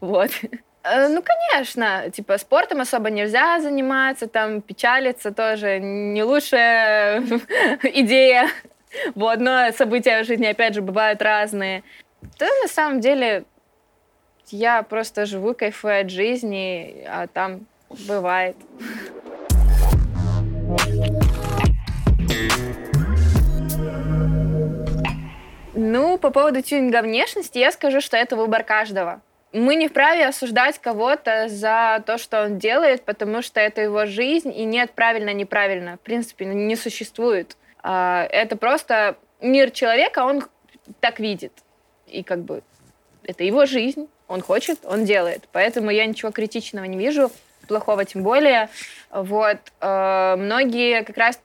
[0.00, 0.30] Вот.
[0.82, 7.22] Э, ну, конечно, типа спортом особо нельзя заниматься, там печалиться тоже не лучшая
[7.82, 8.50] идея.
[9.14, 11.82] Вот, но события в жизни, опять же, бывают разные.
[12.38, 13.44] Да, на самом деле,
[14.48, 17.66] я просто живу, кайфую от жизни, а там
[18.06, 18.56] бывает.
[25.74, 29.20] Ну, по поводу тюнинга внешности, я скажу, что это выбор каждого.
[29.52, 34.52] Мы не вправе осуждать кого-то за то, что он делает, потому что это его жизнь,
[34.54, 35.96] и нет правильно-неправильно.
[35.96, 37.56] В принципе, не существует.
[37.82, 40.44] А, это просто мир человека, он
[41.00, 41.52] так видит.
[42.06, 42.62] И как бы
[43.24, 45.48] это его жизнь, он хочет, он делает.
[45.52, 47.30] Поэтому я ничего критичного не вижу,
[47.68, 48.68] плохого тем более.
[49.10, 49.58] Вот.
[49.80, 51.40] А, многие как раз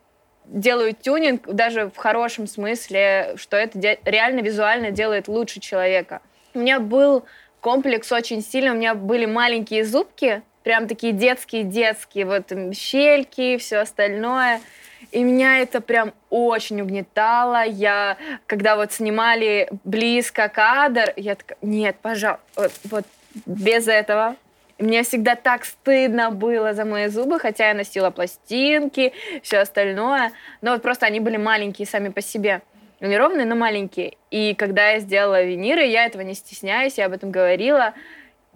[0.45, 6.21] делают тюнинг даже в хорошем смысле, что это реально визуально делает лучше человека.
[6.53, 7.25] У меня был
[7.59, 14.61] комплекс очень сильный, у меня были маленькие зубки, прям такие детские-детские, вот щельки, все остальное–
[15.11, 17.63] и меня это прям очень угнетало.
[17.65, 23.05] Я, когда вот снимали близко кадр, я такая, нет, пожалуйста, вот, вот
[23.45, 24.35] без этого.
[24.79, 30.31] мне всегда так стыдно было за мои зубы, хотя я носила пластинки, все остальное.
[30.61, 32.61] Но вот просто они были маленькие сами по себе.
[32.99, 34.17] Неровные, но маленькие.
[34.31, 37.93] И когда я сделала виниры, я этого не стесняюсь, я об этом говорила.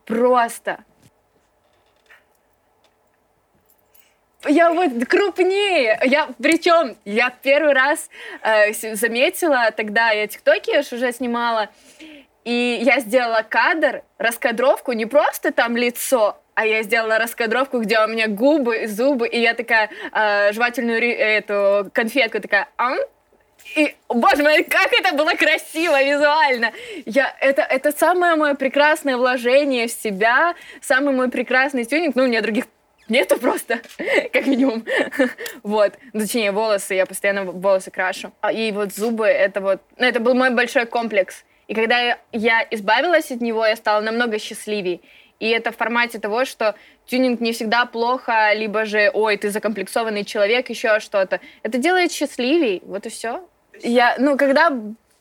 [0.05, 0.79] Просто
[4.47, 5.99] я вот крупнее.
[6.05, 8.09] Я, причем, я первый раз
[8.41, 11.69] э, заметила, тогда я тиктоки уже снимала,
[12.43, 18.07] и я сделала кадр, раскадровку, не просто там лицо, а я сделала раскадровку, где у
[18.07, 22.97] меня губы, зубы, и я такая э, жевательную эту конфетку такая, ам,
[23.75, 26.71] и, боже мой, как это было красиво визуально!
[27.05, 32.15] Я, это, это самое мое прекрасное вложение в себя, самый мой прекрасный тюнинг.
[32.15, 32.65] Ну, у меня других
[33.11, 33.81] Нету просто,
[34.33, 34.85] как минимум.
[35.63, 35.93] вот.
[36.13, 38.31] Ну, точнее, волосы, я постоянно волосы крашу.
[38.39, 41.43] А, и вот зубы, это вот, ну, это был мой большой комплекс.
[41.67, 45.01] И когда я, избавилась от него, я стала намного счастливее.
[45.41, 50.23] И это в формате того, что тюнинг не всегда плохо, либо же, ой, ты закомплексованный
[50.23, 51.41] человек, еще что-то.
[51.63, 53.45] Это делает счастливей, вот и все.
[53.83, 54.71] Я, ну, когда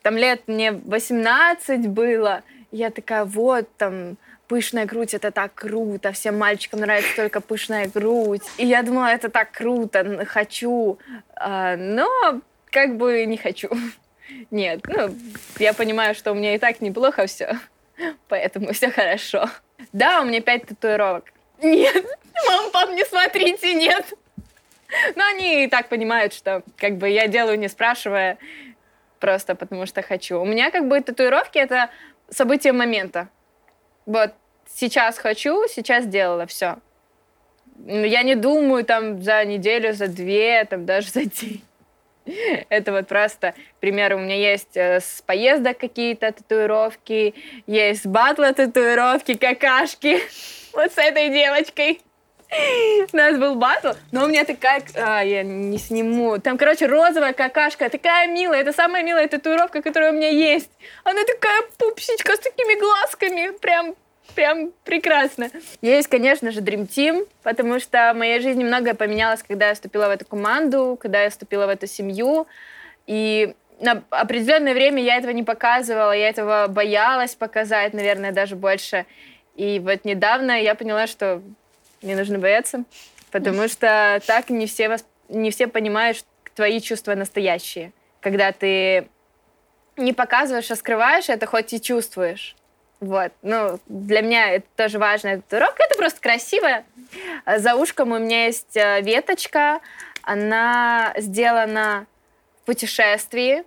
[0.03, 4.17] там лет мне 18 было, я такая, вот, там,
[4.51, 8.43] пышная грудь, это так круто, всем мальчикам нравится только пышная грудь.
[8.57, 10.99] И я думала, это так круто, хочу,
[11.37, 12.09] а, но
[12.69, 13.69] как бы не хочу.
[14.51, 15.15] Нет, ну,
[15.61, 17.61] я понимаю, что у меня и так неплохо все,
[18.29, 19.49] поэтому все хорошо.
[19.93, 21.27] Да, у меня пять татуировок.
[21.63, 22.05] Нет,
[22.49, 24.05] мам, пап, не смотрите, нет.
[25.15, 28.37] Но они и так понимают, что как бы я делаю, не спрашивая,
[29.21, 30.41] просто потому что хочу.
[30.41, 31.89] У меня как бы татуировки— это
[32.31, 33.29] событие момента.
[34.07, 34.33] Вот
[34.75, 36.77] сейчас хочу, сейчас сделала, все.
[37.87, 41.63] Я не думаю там за неделю, за две, там даже за день.
[42.69, 47.35] Это вот просто, к примеру, у меня есть э, с поездок какие-то татуировки,
[47.67, 50.21] есть батла татуировки, какашки.
[50.73, 52.01] Вот с этой девочкой.
[53.13, 54.83] У нас был батл, но у меня такая...
[54.95, 56.39] А, я не сниму.
[56.39, 58.61] Там, короче, розовая какашка, такая милая.
[58.61, 60.71] Это самая милая татуировка, которая у меня есть.
[61.03, 63.51] Она такая пупсичка с такими глазками.
[63.59, 63.97] Прям
[64.31, 65.51] прям прекрасно.
[65.83, 70.09] Есть, конечно же, Dream Team, потому что в моей жизни многое поменялось, когда я вступила
[70.09, 72.47] в эту команду, когда я вступила в эту семью.
[73.07, 79.07] И на определенное время я этого не показывала, я этого боялась показать, наверное, даже больше.
[79.57, 81.43] И вот недавно я поняла, что
[82.03, 82.85] не нужно бояться,
[83.31, 86.25] потому что так не все, вас, не все понимают
[86.55, 87.93] твои чувства настоящие.
[88.21, 89.09] Когда ты
[89.97, 92.57] не показываешь, а скрываешь, это хоть и чувствуешь.
[93.01, 93.33] Вот.
[93.43, 95.83] Ну, для меня это тоже важная татуировка.
[95.85, 96.85] Это просто красивая.
[97.47, 99.81] За ушком у меня есть э, веточка.
[100.23, 102.07] Она сделана
[102.63, 103.65] в путешествии,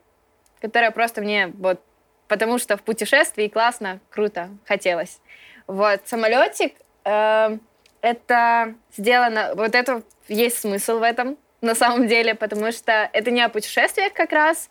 [0.61, 1.81] которая просто мне вот
[2.27, 5.19] потому что в путешествии классно, круто, хотелось.
[5.67, 6.01] Вот.
[6.05, 6.73] Самолетик
[7.05, 7.57] э,
[8.01, 9.53] это сделано...
[9.55, 14.13] Вот это есть смысл в этом на самом деле, потому что это не о путешествиях
[14.13, 14.69] как раз,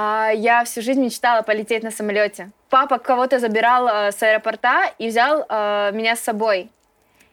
[0.00, 2.50] а я всю жизнь мечтала полететь на самолете.
[2.70, 6.70] Папа кого-то забирал э, с аэропорта и взял э, меня с собой.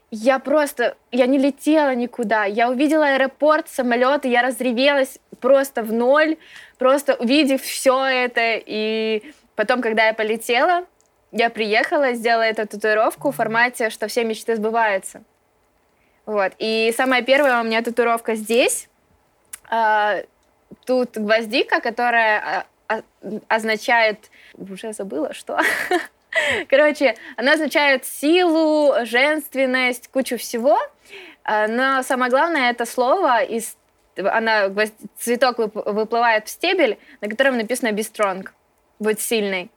[0.09, 2.45] Я просто, я не летела никуда.
[2.45, 6.38] Я увидела аэропорт, самолет, и я разревелась просто в ноль,
[6.80, 8.59] просто увидев все это.
[8.66, 9.22] И
[9.55, 10.86] потом, когда я полетела,
[11.32, 15.22] я приехала, сделала эту татуировку в формате, что все мечты сбываются.
[16.26, 16.53] Вот.
[16.57, 18.89] И самая первая у меня татуировка здесь.
[19.70, 20.24] Э,
[20.86, 23.01] Тут гвоздика, которая а, а,
[23.47, 24.29] означает...
[24.53, 25.59] Уже забыла, что?
[26.69, 30.79] Короче, она означает силу, женственность, кучу всего.
[31.43, 33.75] А, но самое главное, это слово из
[34.17, 34.71] она,
[35.17, 38.47] цветок выплывает в стебель, на котором написано «be strong»,
[38.99, 39.69] «будь сильной»,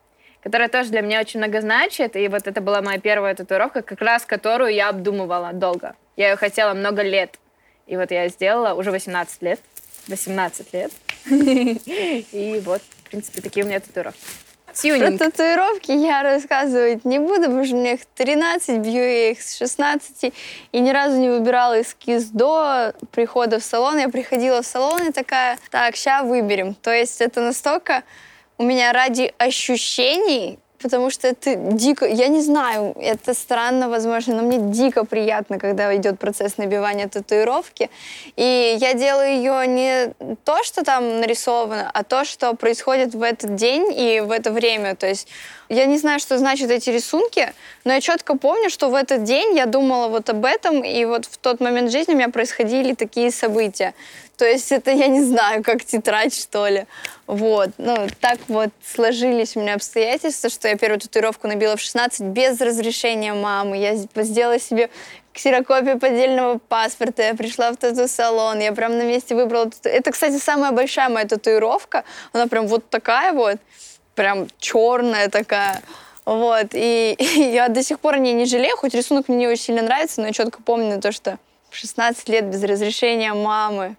[0.43, 2.15] которая тоже для меня очень много значит.
[2.17, 5.97] И вот это была моя первая татуировка, как раз которую я обдумывала долго.
[6.17, 7.39] Я ее хотела много лет.
[7.87, 9.61] И вот я сделала уже 18 лет.
[10.09, 10.93] 18 лет.
[11.31, 14.21] И вот, в принципе, такие у меня татуировки.
[14.75, 15.19] Тюнинг.
[15.19, 19.43] Про татуировки я рассказывать не буду, потому что у меня их 13, бью я их
[19.43, 20.33] с 16,
[20.73, 23.99] и ни разу не выбирала эскиз до прихода в салон.
[23.99, 26.75] Я приходила в салон и такая, так, сейчас выберем.
[26.75, 28.05] То есть это настолько
[28.57, 34.43] у меня ради ощущений потому что это дико, я не знаю, это странно, возможно, но
[34.43, 37.91] мне дико приятно, когда идет процесс набивания татуировки.
[38.37, 40.13] И я делаю ее не
[40.45, 44.95] то, что там нарисовано, а то, что происходит в этот день и в это время.
[44.95, 45.29] То есть
[45.69, 47.53] я не знаю, что значат эти рисунки,
[47.85, 51.27] но я четко помню, что в этот день я думала вот об этом, и вот
[51.27, 53.95] в тот момент жизни у меня происходили такие события.
[54.39, 56.87] То есть это, я не знаю, как тетрадь, что ли.
[57.27, 57.71] Вот.
[57.77, 62.61] Ну, так вот сложились у меня обстоятельства, что я первую татуировку набила в 16 без
[62.61, 63.77] разрешения мамы.
[63.77, 64.91] Я сделала себе
[65.33, 69.71] ксерокопию поддельного паспорта, я пришла в тату-салон, я прям на месте выбрала...
[69.83, 72.05] Это, кстати, самая большая моя татуировка.
[72.33, 73.59] Она прям вот такая вот,
[74.15, 75.83] прям черная такая.
[76.25, 79.49] Вот, и, и я до сих пор о ней не жалею, хоть рисунок мне не
[79.49, 81.39] очень сильно нравится, но я четко помню то, что
[81.73, 83.97] 16 лет без разрешения мамы,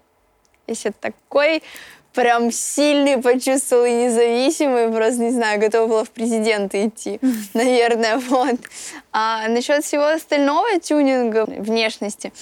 [0.70, 1.62] если такой
[2.14, 7.20] прям сильный почувствовал и независимый, просто, не знаю, готова была в президенты идти,
[7.54, 8.56] наверное, вот.
[9.12, 12.32] А насчет всего остального тюнинга внешности,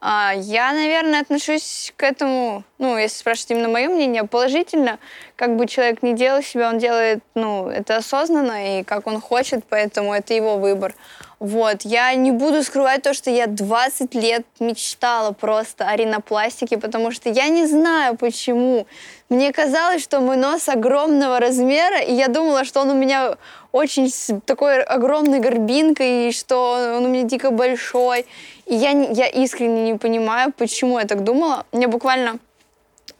[0.00, 4.98] а, я, наверное, отношусь к этому, ну, если спрашивать именно мое мнение, положительно.
[5.34, 9.64] Как бы человек не делал себя, он делает, ну, это осознанно и как он хочет,
[9.68, 10.94] поэтому это его выбор.
[11.40, 17.12] Вот, я не буду скрывать то, что я 20 лет мечтала просто о ринопластике, потому
[17.12, 18.88] что я не знаю почему.
[19.28, 23.36] Мне казалось, что мой нос огромного размера, и я думала, что он у меня
[23.70, 24.10] очень
[24.46, 28.26] такой огромной горбинкой, и что он у меня дико большой.
[28.66, 31.66] И я, я искренне не понимаю, почему я так думала.
[31.70, 32.40] Мне буквально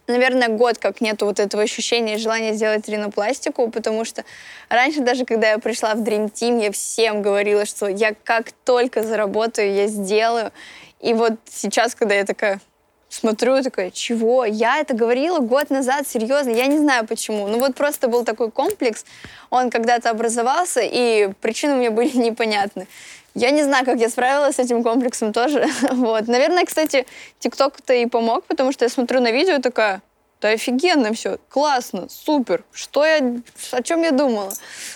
[0.09, 4.25] наверное, год как нету вот этого ощущения и желания сделать ринопластику, потому что
[4.69, 9.03] раньше даже, когда я пришла в Dream Team, я всем говорила, что я как только
[9.03, 10.53] заработаю, я сделаю.
[11.01, 12.61] И вот сейчас, когда я такая
[13.09, 14.45] смотрю, такая, чего?
[14.45, 17.47] Я это говорила год назад, серьезно, я не знаю почему.
[17.49, 19.05] Ну вот просто был такой комплекс,
[19.51, 22.87] он когда-то образовался, и причины мне были непонятны.
[23.35, 25.67] Я не знаю, как я справилась с этим комплексом тоже.
[25.93, 26.27] вот.
[26.29, 27.07] Наверное, кстати,
[27.39, 30.03] ТикТок-то и помог, потому что я смотрю на видео и такая,
[30.41, 33.41] да офигенно все, классно, супер, что я,
[33.73, 34.53] о чем я думала.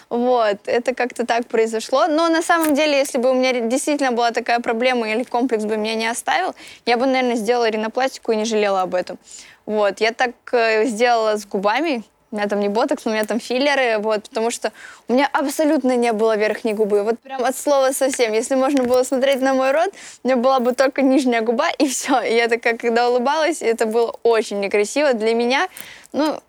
[0.08, 2.06] Вот, это как-то так произошло.
[2.06, 5.76] Но на самом деле, если бы у меня действительно была такая проблема или комплекс бы
[5.76, 6.54] меня не оставил,
[6.86, 9.18] я бы, наверное, сделала ринопластику и не жалела об этом.
[9.66, 12.02] Вот, я так э, сделала с губами,
[12.32, 14.72] у меня там не ботокс, у меня там филлеры, вот, потому что
[15.06, 17.02] у меня абсолютно не было верхней губы.
[17.02, 18.32] Вот прям от слова совсем.
[18.32, 19.92] Если можно было смотреть на мой рот,
[20.24, 22.20] у меня была бы только нижняя губа, и все.
[22.22, 25.68] И я такая, когда улыбалась, это было очень некрасиво для меня.
[26.12, 26.40] Ну,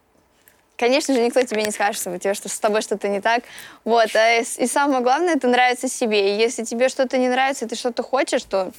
[0.77, 3.43] конечно же, никто тебе не скажет, что, тебе, что с тобой что-то не так.
[3.83, 4.15] Вот.
[4.15, 6.33] А и, самое главное, это нравится себе.
[6.33, 8.71] И если тебе что-то не нравится, и ты что-то хочешь, то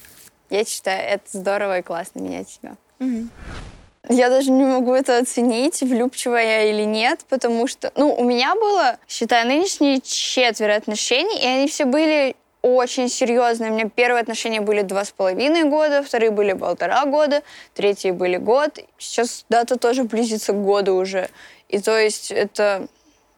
[0.49, 2.75] я считаю, это здорово и классно менять себя.
[2.99, 3.27] Угу.
[4.09, 8.53] Я даже не могу это оценить, влюбчивая я или нет, потому что, ну, у меня
[8.55, 13.71] было, считаю, нынешние четверо отношений, и они все были очень серьезные.
[13.71, 17.43] У меня первые отношения были два с половиной года, вторые были полтора года,
[17.75, 18.79] третьи были год.
[18.97, 21.29] Сейчас дата тоже близится к году уже.
[21.69, 22.87] И то есть это...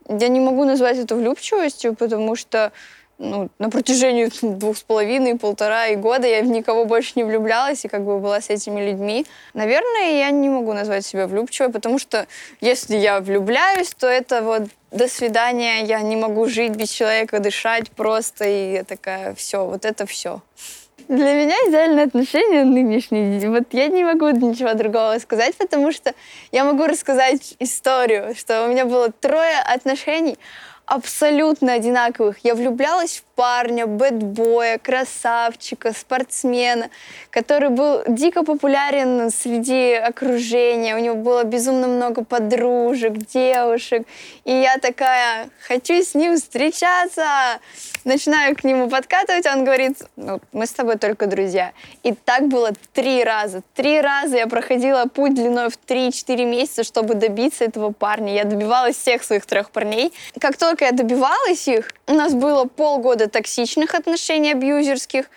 [0.08, 2.72] Я не могу назвать это влюбчивостью, потому что
[3.20, 7.84] ну, на протяжении двух с половиной, полтора и года я в никого больше не влюблялась
[7.86, 9.26] и как бы была с этими людьми.
[9.54, 12.28] Наверное, я не могу назвать себя влюбчивой, потому что
[12.62, 17.92] если я влюбляюсь, то это вот до свидания, я не могу жить без человека, дышать
[17.92, 20.42] просто, и я такая, все, вот это все.
[21.08, 23.50] Для меня идеальные отношения нынешние.
[23.50, 26.14] Вот я не могу ничего другого сказать, потому что
[26.52, 30.38] я могу рассказать историю, что у меня было трое отношений,
[30.88, 32.38] абсолютно одинаковых.
[32.44, 36.90] Я влюблялась в парня, бэтбоя, красавчика, спортсмена,
[37.30, 40.96] который был дико популярен среди окружения.
[40.96, 44.08] У него было безумно много подружек, девушек.
[44.44, 47.60] И я такая, хочу с ним встречаться.
[48.04, 51.74] Начинаю к нему подкатывать, он говорит, ну, мы с тобой только друзья.
[52.02, 53.62] И так было три раза.
[53.76, 58.34] Три раза я проходила путь длиной в 3-4 месяца, чтобы добиться этого парня.
[58.34, 60.12] Я добивалась всех своих трех парней.
[60.40, 65.30] Как только я добивалась их, у нас было полгода токсичных отношений абьюзерских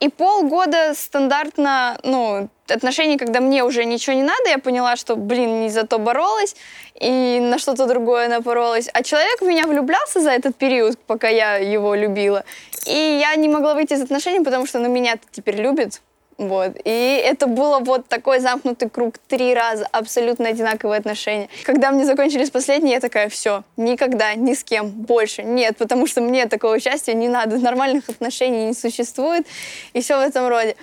[0.00, 5.62] и полгода стандартно, ну, отношений, когда мне уже ничего не надо, я поняла, что, блин,
[5.62, 6.56] не за то боролась
[7.00, 8.88] и на что-то другое напоролась.
[8.92, 12.44] А человек в меня влюблялся за этот период, пока я его любила.
[12.86, 16.00] И я не могла выйти из отношений, потому что, ну, меня теперь любит.
[16.38, 16.72] Вот.
[16.84, 21.48] И это было вот такой замкнутый круг три раза, абсолютно одинаковые отношения.
[21.64, 26.20] Когда мне закончились последние, я такая, все, никогда, ни с кем больше нет, потому что
[26.20, 29.46] мне такого счастья не надо, нормальных отношений не существует,
[29.92, 30.76] и все в этом роде.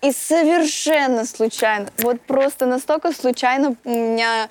[0.00, 4.48] И совершенно случайно, вот просто настолько случайно у меня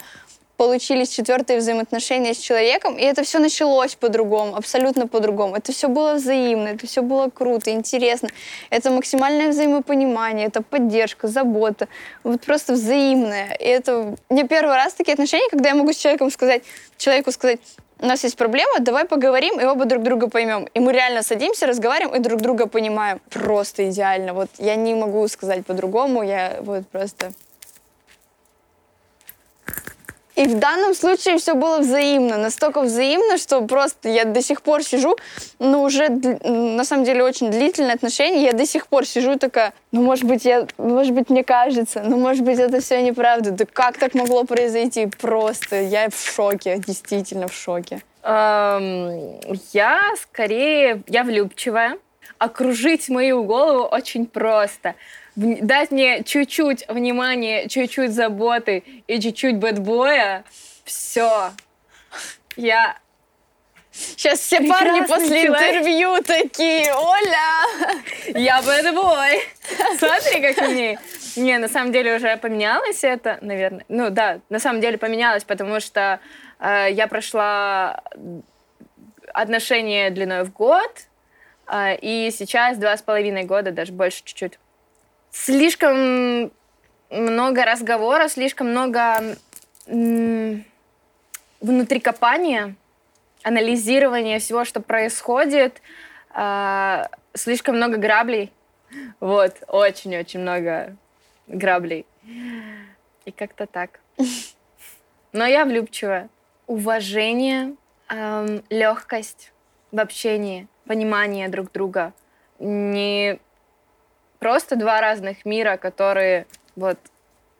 [0.58, 5.56] получились четвертые взаимоотношения с человеком, и это все началось по-другому, абсолютно по-другому.
[5.56, 8.30] Это все было взаимно, это все было круто, интересно.
[8.72, 11.88] Это максимальное взаимопонимание, это поддержка, забота,
[12.24, 13.56] вот просто взаимное.
[13.60, 16.64] И это не первый раз такие отношения, когда я могу с человеком сказать,
[16.98, 17.60] человеку сказать,
[18.00, 20.68] у нас есть проблема, давай поговорим и оба друг друга поймем.
[20.74, 23.20] И мы реально садимся, разговариваем и друг друга понимаем.
[23.30, 24.34] Просто идеально.
[24.34, 27.32] Вот я не могу сказать по-другому, я вот просто
[30.38, 34.84] и в данном случае все было взаимно, настолько взаимно, что просто я до сих пор
[34.84, 35.18] сижу,
[35.58, 40.04] ну уже на самом деле очень длительные отношения, я до сих пор сижу такая, ну
[40.04, 43.98] может быть я, может быть мне кажется, ну может быть это все неправда, да как
[43.98, 45.08] так могло произойти?
[45.08, 48.04] Просто я в шоке, действительно в шоке.
[48.24, 51.98] я скорее, я влюбчивая.
[52.38, 54.94] Окружить мою голову очень просто
[55.38, 60.44] дать мне чуть-чуть внимания, чуть-чуть заботы и чуть-чуть бэтбоя,
[60.84, 61.52] все.
[62.56, 62.98] Я
[63.92, 65.76] Сейчас все парни после человек.
[65.76, 67.64] интервью такие, Оля!
[68.28, 69.42] Я бэтбой.
[69.98, 71.00] Смотри, как мне.
[71.36, 73.86] Не, на самом деле уже поменялось это, наверное.
[73.90, 76.20] Ну да, на самом деле поменялось, потому что
[76.60, 78.04] э, я прошла
[79.34, 80.92] отношения длиной в год,
[81.68, 84.60] э, и сейчас два с половиной года, даже больше чуть-чуть
[85.44, 86.52] слишком
[87.10, 89.36] много разговора, слишком много
[91.62, 92.76] внутрикопания,
[93.44, 95.82] анализирования всего, что происходит,
[96.36, 98.52] э, слишком много граблей.
[99.20, 100.96] Вот, очень-очень много
[101.48, 102.06] граблей.
[103.26, 104.00] И как-то так.
[105.32, 106.30] Но я влюбчивая.
[106.68, 107.76] Уважение,
[108.10, 109.52] эм, легкость
[109.92, 112.14] в общении, понимание друг друга.
[112.60, 113.40] Не
[114.40, 116.98] просто два разных мира, которые вот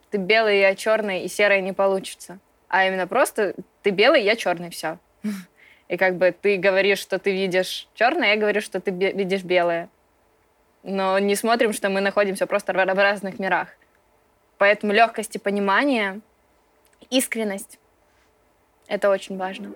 [0.10, 2.40] ты белый, я черный, и серый не получится.
[2.70, 4.98] А именно просто ты белый, я черный, все.
[5.88, 9.90] И как бы ты говоришь, что ты видишь черное, я говорю, что ты видишь белое.
[10.84, 13.70] Но не смотрим, что мы находимся просто в разных мирах.
[14.58, 16.20] Поэтому легкость и понимание,
[17.10, 17.80] искренность.
[18.88, 19.74] Это очень важно.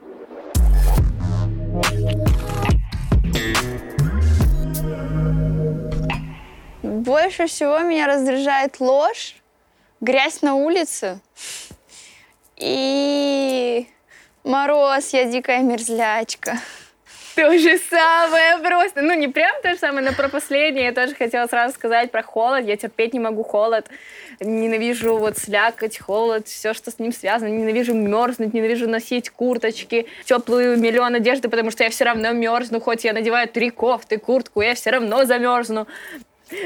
[7.11, 9.35] Больше всего меня раздражает ложь,
[9.99, 11.19] грязь на улице
[12.55, 13.85] и
[14.45, 16.57] мороз, я дикая мерзлячка.
[17.35, 19.01] То же самое просто.
[19.01, 22.23] Ну, не прям то же самое, но про последнее я тоже хотела сразу сказать про
[22.23, 22.65] холод.
[22.65, 23.89] Я терпеть не могу холод.
[24.39, 27.49] Ненавижу вот слякоть, холод, все, что с ним связано.
[27.49, 32.79] Ненавижу мерзнуть, ненавижу носить курточки, теплую миллион одежды, потому что я все равно мерзну.
[32.79, 35.87] Хоть я надеваю три кофты, куртку, я все равно замерзну.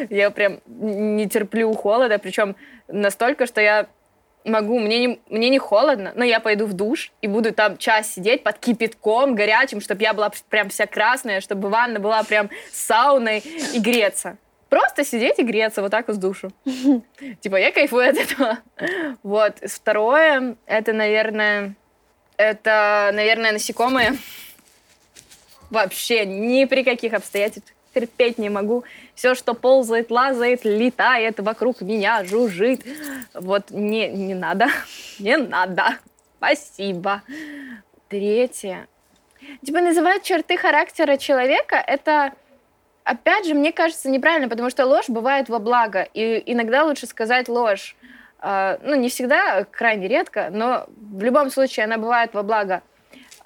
[0.09, 2.55] Я прям не терплю холода, причем
[2.88, 3.88] настолько, что я
[4.45, 8.13] могу, мне не, мне не холодно, но я пойду в душ и буду там час
[8.13, 13.43] сидеть под кипятком горячим, чтобы я была прям вся красная, чтобы ванна была прям сауной
[13.73, 14.38] и греться.
[14.69, 16.51] Просто сидеть и греться вот так вот с душу.
[17.41, 18.59] Типа, я кайфую от этого.
[19.23, 19.57] Вот.
[19.63, 21.75] Второе, это, наверное,
[22.38, 24.17] это, наверное, насекомые.
[25.69, 28.83] Вообще ни при каких обстоятельствах терпеть не могу.
[29.15, 32.81] Все, что ползает, лазает, летает вокруг меня, жужжит.
[33.33, 34.67] Вот не, не надо,
[35.19, 35.97] не надо.
[36.37, 37.21] Спасибо.
[38.09, 38.87] Третье.
[39.63, 42.33] Типа называть черты характера человека, это,
[43.03, 46.07] опять же, мне кажется, неправильно, потому что ложь бывает во благо.
[46.13, 47.95] И иногда лучше сказать ложь.
[48.39, 52.83] А, ну, не всегда, крайне редко, но в любом случае она бывает во благо.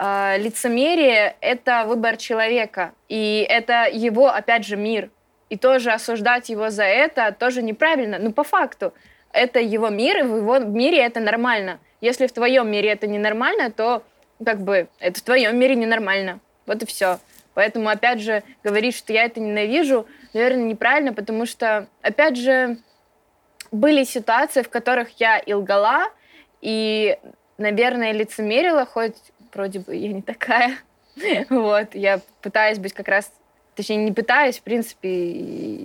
[0.02, 5.10] А, лицемерие— это выбор человека, и это его, опять же, мир.
[5.50, 8.18] И тоже осуждать его за это тоже неправильно.
[8.18, 8.94] Ну, по факту,
[9.34, 11.80] это его мир, и в его мире это нормально.
[12.00, 14.04] Если в твоем мире это ненормально, то
[14.46, 16.40] как бы это в твоем мире ненормально.
[16.66, 17.20] Вот и все.
[17.54, 22.78] Поэтому, опять же, говорить, что я это ненавижу, наверное, неправильно, потому что, опять же,
[23.74, 26.06] были ситуации, в которых я и лгала,
[26.62, 27.18] и,
[27.58, 29.18] наверное, лицемерила, хоть
[29.54, 30.78] вроде бы я не такая.
[31.50, 33.32] Вот, я пытаюсь быть как раз
[33.76, 35.32] точнее, не пытаюсь, в принципе,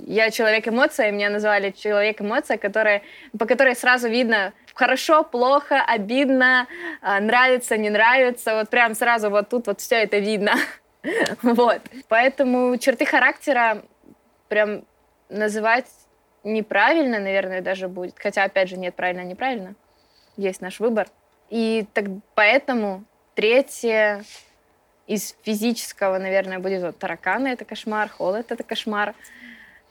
[0.09, 3.03] я человек-эмоция, меня назвали человек-эмоция, которая,
[3.39, 6.67] по которой сразу видно хорошо, плохо, обидно,
[7.01, 10.55] а, нравится, не нравится, вот прям сразу вот тут вот все это видно.
[11.43, 11.83] Вот.
[12.09, 13.83] Поэтому черты характера
[14.49, 14.85] прям
[15.29, 15.87] называть
[16.43, 18.15] неправильно, наверное, даже будет.
[18.19, 19.75] Хотя, опять же, нет правильно-неправильно.
[20.39, 21.07] Есть наш выбор.
[21.51, 23.05] И так, поэтому
[23.35, 24.25] Третье
[25.07, 29.15] из физического, наверное, будет вот тараканы— это кошмар, холод— это кошмар.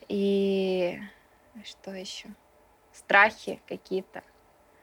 [0.08, 0.98] И
[1.64, 2.28] что еще?
[2.92, 4.22] Страхи какие-то.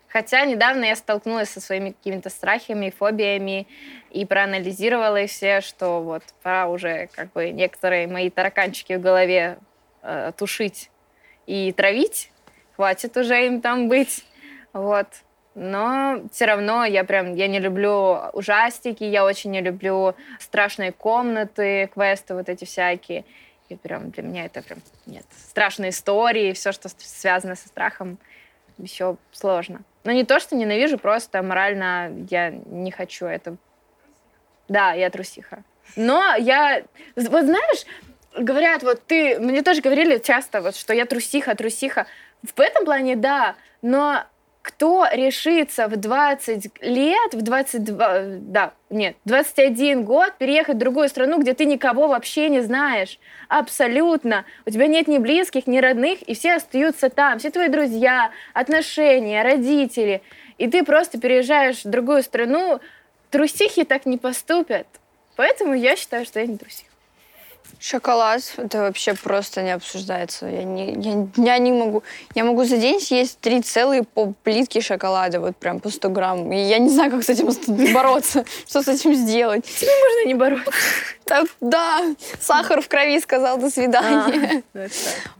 [0.08, 3.66] Хотя недавно я столкнулась со своими какими-то страхами, фобиями
[4.10, 9.58] и проанализировала их все, что вот пора уже как бы некоторые мои тараканчики в голове
[10.02, 10.92] э, тушить
[11.48, 12.30] и травить.
[12.76, 14.26] Хватит уже им там быть.
[14.74, 15.08] Вот
[15.54, 21.90] но все равно я прям, я не люблю ужастики, я очень не люблю страшные комнаты,
[21.94, 23.26] квесты вот эти всякие.
[23.68, 28.18] И прям для меня это прям, нет, страшные истории, все, что связано со страхом,
[28.78, 29.82] еще сложно.
[30.04, 33.56] Но не то, что ненавижу, просто морально я не хочу это.
[34.68, 35.64] Да, я трусиха.
[35.96, 36.84] Но я,
[37.16, 37.86] вот знаешь,
[38.38, 42.08] говорят, вот ты, мне тоже говорили часто, вот, что я трусиха, трусиха.
[42.42, 44.24] В этом плане, да, но
[44.62, 51.40] кто решится в 20 лет, в 22, да, нет, 21 год переехать в другую страну,
[51.40, 54.46] где ты никого вообще не знаешь, абсолютно.
[54.66, 59.42] У тебя нет ни близких, ни родных, и все остаются там, все твои друзья, отношения,
[59.44, 60.22] родители.
[60.58, 62.80] И ты просто переезжаешь в другую страну,
[63.32, 64.86] трусихи так не поступят.
[65.36, 66.91] Поэтому я считаю, что я не трусиха.
[67.80, 70.46] Шоколад, это вообще просто не обсуждается.
[70.46, 72.04] Я не, я, я не могу.
[72.36, 76.52] Я могу за день съесть три целые по плитки шоколада, вот прям по 100 грамм.
[76.52, 77.50] И я не знаю, как с этим
[77.94, 79.66] бороться, что с этим сделать.
[79.66, 80.72] С можно не бороться.
[81.62, 82.02] Да,
[82.42, 84.64] сахар в крови сказал до свидания.
[84.74, 84.88] А,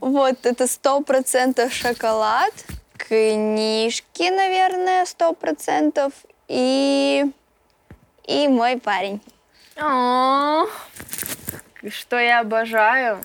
[0.00, 2.54] вот, это сто процентов шоколад,
[2.96, 6.14] книжки, наверное, сто процентов,
[6.48, 7.26] и,
[8.26, 9.20] и мой парень.
[11.88, 13.20] Что я обожаю?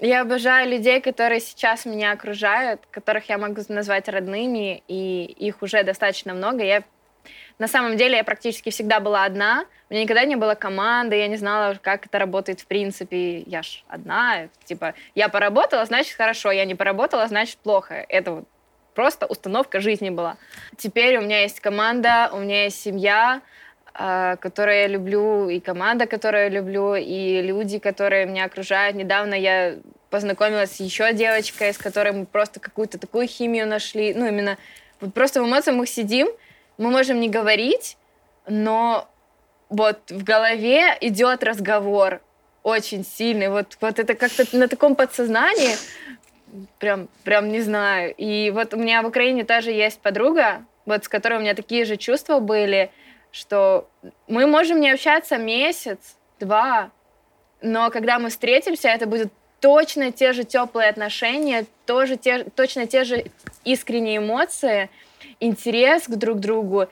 [0.00, 5.82] Я обожаю людей, которые сейчас меня окружают, которых я могу назвать родными, и их уже
[5.84, 6.64] достаточно много.
[6.64, 6.82] Я
[7.58, 9.64] на самом деле я практически всегда была одна.
[9.88, 13.40] У меня никогда не было команды, я не знала, как это работает в принципе.
[13.40, 14.48] Я ж одна.
[14.64, 18.04] Типа, я поработала, значит хорошо, я не поработала, значит плохо.
[18.08, 18.48] Это вот
[18.94, 20.36] просто установка жизни была.
[20.76, 23.40] Теперь у меня есть команда, у меня есть семья,
[23.96, 28.96] которые я люблю, и команда, которую я люблю, и люди, которые меня окружают.
[28.96, 29.76] Недавно я
[30.10, 34.12] познакомилась с еще девочкой, с которой мы просто какую-то такую химию нашли.
[34.14, 34.58] Ну, именно
[35.00, 36.28] вот просто в эмоциях мы сидим,
[36.78, 37.96] мы можем не говорить,
[38.46, 39.08] но
[39.68, 42.20] вот в голове идет разговор
[42.62, 43.48] очень сильный.
[43.48, 45.76] Вот, вот это как-то на таком подсознании,
[46.78, 48.14] прям, прям не знаю.
[48.16, 51.84] И вот у меня в Украине тоже есть подруга, вот с которой у меня такие
[51.84, 52.90] же чувства были,
[53.36, 53.86] что
[54.28, 56.90] мы можем не общаться месяц, два,
[57.60, 59.30] но когда мы встретимся, это будет
[59.60, 63.26] точно те же теплые отношения, тоже те, точно те же
[63.64, 64.88] искренние эмоции,
[65.38, 66.88] интерес к друг другу.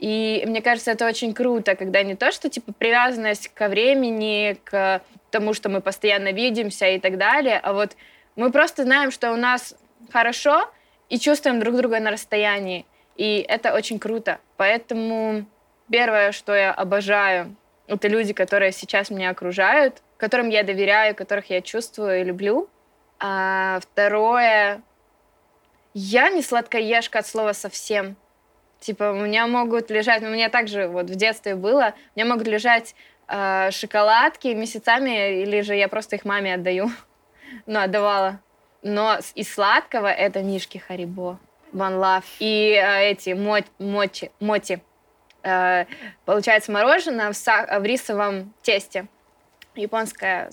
[0.00, 5.00] И мне кажется, это очень круто, когда не то, что типа привязанность ко времени, к
[5.30, 7.96] тому, что мы постоянно видимся и так далее, а вот
[8.34, 9.76] мы просто знаем, что у нас
[10.12, 10.68] хорошо
[11.08, 12.84] и чувствуем друг друга на расстоянии.
[13.16, 14.40] И это очень круто.
[14.56, 15.46] Поэтому
[15.90, 17.56] первое, что я обожаю,
[17.86, 22.68] это люди, которые сейчас меня окружают, которым я доверяю, которых я чувствую и люблю.
[23.20, 24.82] А второе,
[25.92, 28.16] я не сладкоежка от слова совсем.
[28.80, 32.46] Типа, у меня могут лежать, у меня также вот в детстве было, у меня могут
[32.46, 32.94] лежать
[33.28, 36.90] э, шоколадки месяцами, или же я просто их маме отдаю.
[37.66, 38.40] ну, отдавала.
[38.82, 41.38] Но из сладкого это мишки Харибо,
[41.72, 44.82] One Love и э, эти мот, мочи, моти.
[45.44, 45.84] Э,
[46.24, 49.06] получается мороженое в, са- в рисовом тесте.
[49.76, 50.50] Японская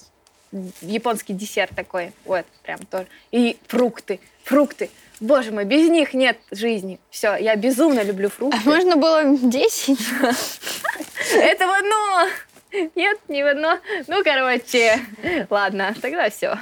[0.81, 2.11] японский десерт такой.
[2.25, 3.07] Вот, прям тоже.
[3.31, 4.89] И фрукты, фрукты.
[5.21, 6.99] Боже мой, без них нет жизни.
[7.09, 8.59] Все, я безумно люблю фрукты.
[8.65, 9.97] А можно было 10?
[11.35, 12.27] Это в одно.
[12.95, 13.77] Нет, не в одно.
[14.07, 14.99] Ну, короче,
[15.49, 16.57] ладно, тогда все.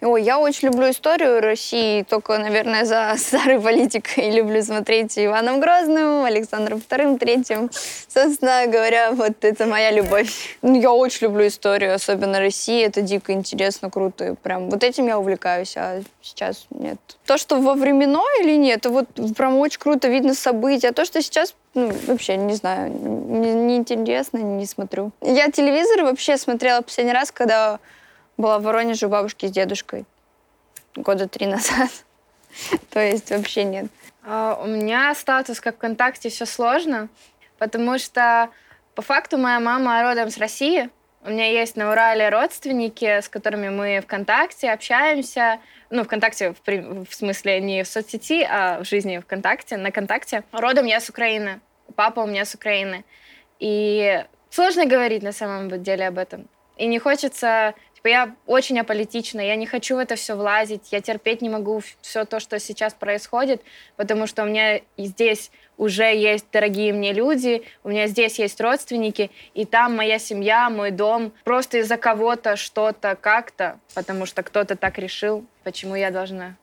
[0.00, 6.24] Ой, я очень люблю историю России, только, наверное, за старой политикой люблю смотреть Иваном Грозным,
[6.24, 7.68] Александром Вторым, Третьим.
[8.06, 10.56] Собственно говоря, вот это моя любовь.
[10.62, 12.84] Ну, я очень люблю историю, особенно России.
[12.84, 14.28] Это дико интересно, круто.
[14.28, 16.98] И прям вот этим я увлекаюсь, а сейчас нет.
[17.26, 20.90] То, что во временной или нет, это вот прям очень круто видно события.
[20.90, 25.10] А то, что сейчас ну, вообще, не знаю, неинтересно, не, не смотрю.
[25.22, 27.80] Я телевизор вообще смотрела последний раз, когда
[28.38, 30.06] была в Воронеже у бабушки с дедушкой
[30.94, 31.90] года три назад.
[32.90, 33.86] То есть вообще нет.
[34.24, 37.08] А, у меня статус как ВКонтакте все сложно,
[37.58, 38.48] потому что
[38.94, 40.90] по факту моя мама родом с России.
[41.24, 45.60] У меня есть на Урале родственники, с которыми мы ВКонтакте общаемся.
[45.90, 50.44] Ну, ВКонтакте в, в смысле не в соцсети, а в жизни ВКонтакте, на ВКонтакте.
[50.52, 51.60] Родом я с Украины.
[51.96, 53.04] Папа у меня с Украины.
[53.58, 56.48] И сложно говорить на самом деле об этом.
[56.76, 61.00] И не хочется Типа я очень аполитична, я не хочу в это все влазить, я
[61.00, 63.60] терпеть не могу все то, что сейчас происходит,
[63.96, 69.32] потому что у меня здесь уже есть дорогие мне люди, у меня здесь есть родственники,
[69.52, 71.32] и там моя семья, мой дом.
[71.42, 76.54] Просто из-за кого-то, что-то, как-то, потому что кто-то так решил, почему я должна...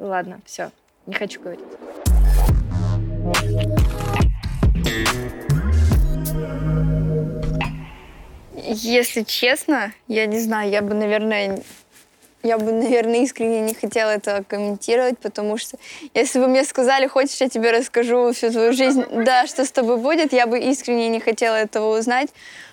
[0.00, 0.72] Ладно, все,
[1.06, 1.62] не хочу говорить.
[8.66, 11.62] Если честно, я не знаю, я бы, наверное,
[12.42, 15.76] я бы, наверное, искренне не хотела это комментировать, потому что
[16.14, 19.98] если бы мне сказали, хочешь, я тебе расскажу всю твою жизнь, да, что с тобой
[19.98, 22.30] будет, я бы искренне не хотела этого узнать,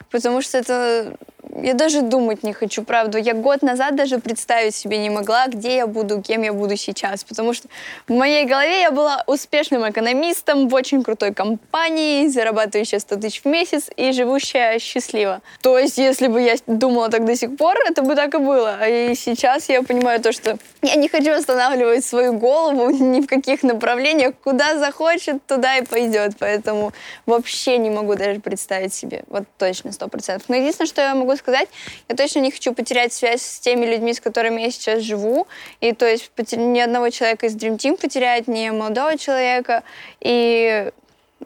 [0.09, 1.17] потому что это
[1.55, 3.17] я даже думать не хочу, правда.
[3.17, 7.23] Я год назад даже представить себе не могла, где я буду, кем я буду сейчас.
[7.23, 7.67] Потому что
[8.07, 13.45] в моей голове я была успешным экономистом в очень крутой компании, зарабатывающая 100 тысяч в
[13.45, 15.41] месяц и живущая счастливо.
[15.61, 18.87] То есть, если бы я думала так до сих пор, это бы так и было.
[18.87, 23.63] И сейчас я понимаю то, что я не хочу останавливать свою голову ни в каких
[23.63, 24.33] направлениях.
[24.43, 26.33] Куда захочет, туда и пойдет.
[26.39, 26.93] Поэтому
[27.25, 29.23] вообще не могу даже представить себе.
[29.27, 30.47] Вот точно, сто процентов.
[30.49, 31.69] Но единственное, что я могу сказать,
[32.07, 35.47] я точно не хочу потерять связь с теми людьми, с которыми я сейчас живу.
[35.81, 39.83] И то есть ни одного человека из Dream Team потерять, ни молодого человека
[40.19, 40.91] и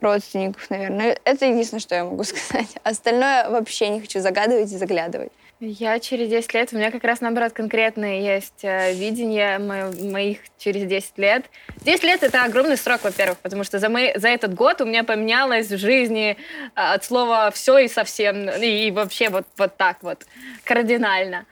[0.01, 1.17] родственников, наверное.
[1.23, 2.75] Это единственное, что я могу сказать.
[2.83, 5.31] Остальное вообще не хочу загадывать и заглядывать.
[5.61, 10.39] Я через 10 лет, у меня как раз, наоборот, конкретное есть э, видение мо моих
[10.57, 11.45] через 10 лет.
[11.77, 15.05] 10 лет— это огромный срок, во-первых, потому что за, мы, за этот год у меня
[15.05, 16.35] поменялось в жизни э,
[16.75, 20.25] от слова «все» и «совсем», и, и вообще вот, вот так вот,
[20.65, 21.45] кардинально.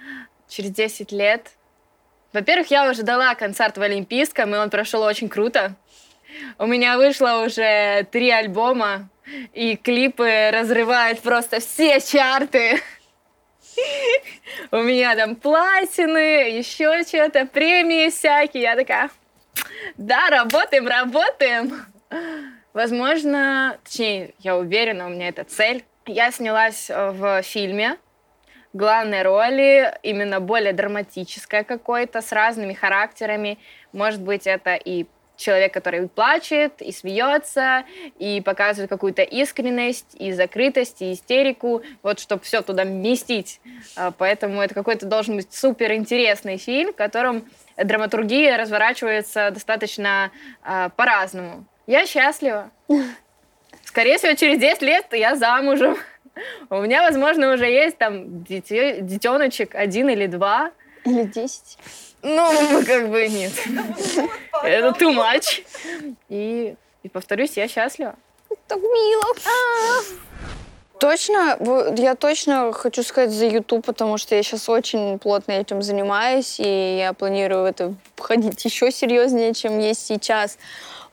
[0.49, 1.51] Через 10 лет...
[2.33, 5.75] Во-первых, я уже дала концерт в Олимпийском, и он прошел очень круто.
[6.57, 9.09] У меня вышло уже три альбома,
[9.53, 12.81] и клипы разрывают просто все чарты.
[14.71, 18.63] У меня там платины, еще что-то, премии всякие.
[18.63, 19.09] Я такая,
[19.97, 21.85] да, работаем, работаем.
[22.73, 25.83] Возможно, точнее, я уверена, у меня это цель.
[26.05, 27.97] Я снялась в фильме
[28.73, 33.59] главной роли, именно более драматическое какое-то, с разными характерами.
[33.91, 35.05] Может быть, это и
[35.43, 37.83] человек, который плачет и смеется,
[38.19, 43.59] и показывает какую-то искренность, и закрытость, и истерику, вот чтобы все туда вместить.
[43.95, 47.43] А, поэтому это какой-то должен быть супер интересный фильм, в котором
[47.77, 50.31] драматургия разворачивается достаточно
[50.63, 51.65] э, по-разному.
[51.87, 52.71] Я счастлива.
[53.83, 55.97] Скорее всего, через 10 лет я замужем.
[56.69, 60.71] У меня, возможно, уже есть там детеночек один или два.
[61.05, 61.77] Или десять.
[62.23, 63.51] Ну, как бы нет.
[64.63, 65.63] Это too much.
[66.29, 68.15] И, и повторюсь, я счастлива.
[68.67, 69.23] Так мило.
[70.99, 71.57] Точно,
[71.97, 76.97] я точно хочу сказать за YouTube, потому что я сейчас очень плотно этим занимаюсь, и
[76.97, 80.57] я планирую это входить еще серьезнее, чем есть сейчас.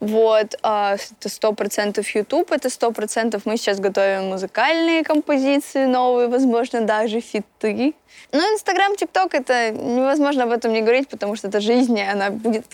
[0.00, 6.28] Вот, а, это сто процентов YouTube, это сто процентов мы сейчас готовим музыкальные композиции новые,
[6.28, 7.94] возможно, даже фиты.
[8.32, 12.30] Ну, Инстаграм, ТикТок, это невозможно об этом не говорить, потому что это жизнь, и она
[12.30, 12.64] будет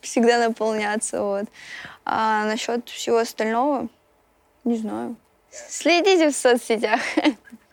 [0.00, 1.44] всегда наполняться, вот.
[2.04, 3.86] А насчет всего остального,
[4.64, 5.14] не знаю.
[5.50, 7.00] Следите в соцсетях.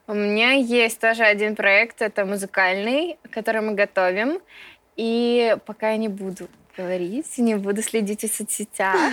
[0.07, 4.39] У меня есть тоже один проект, это музыкальный, который мы готовим.
[4.95, 8.95] И пока я не буду говорить, не буду следить в соцсетях.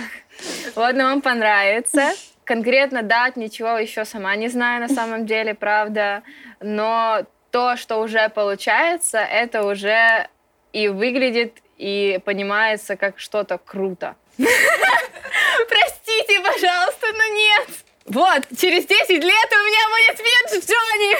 [0.75, 2.13] Вот, но вам понравится.
[2.43, 6.23] Конкретно дат ничего еще сама не знаю на самом деле, правда.
[6.59, 10.27] Но то, что уже получается, это уже
[10.71, 14.15] и выглядит, и понимается как что-то круто.
[14.37, 17.67] Простите, пожалуйста, но нет.
[18.05, 21.17] Вот, через 10 лет у меня будет Финч Джонни.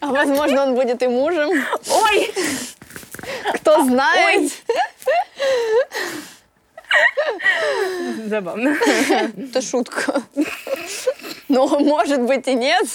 [0.00, 1.50] А возможно, он будет и мужем.
[1.88, 2.34] Ой!
[3.54, 4.52] Кто знает.
[8.26, 8.76] Забавно.
[9.36, 10.22] Это шутка.
[11.48, 12.86] Но может быть и нет.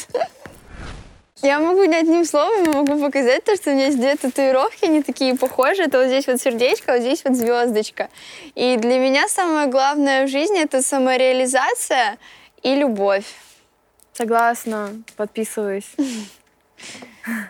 [1.43, 5.03] Я могу не одним словом могу показать то, что у меня есть две татуировки, они
[5.03, 5.85] такие похожие.
[5.85, 8.09] Это вот здесь вот сердечко, а вот здесь вот звездочка.
[8.55, 12.17] И для меня самое главное в жизни это самореализация
[12.63, 13.25] и любовь.
[14.13, 15.91] Согласна, подписываюсь.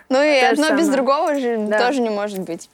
[0.08, 2.68] Ну и одно без другого же тоже не может быть.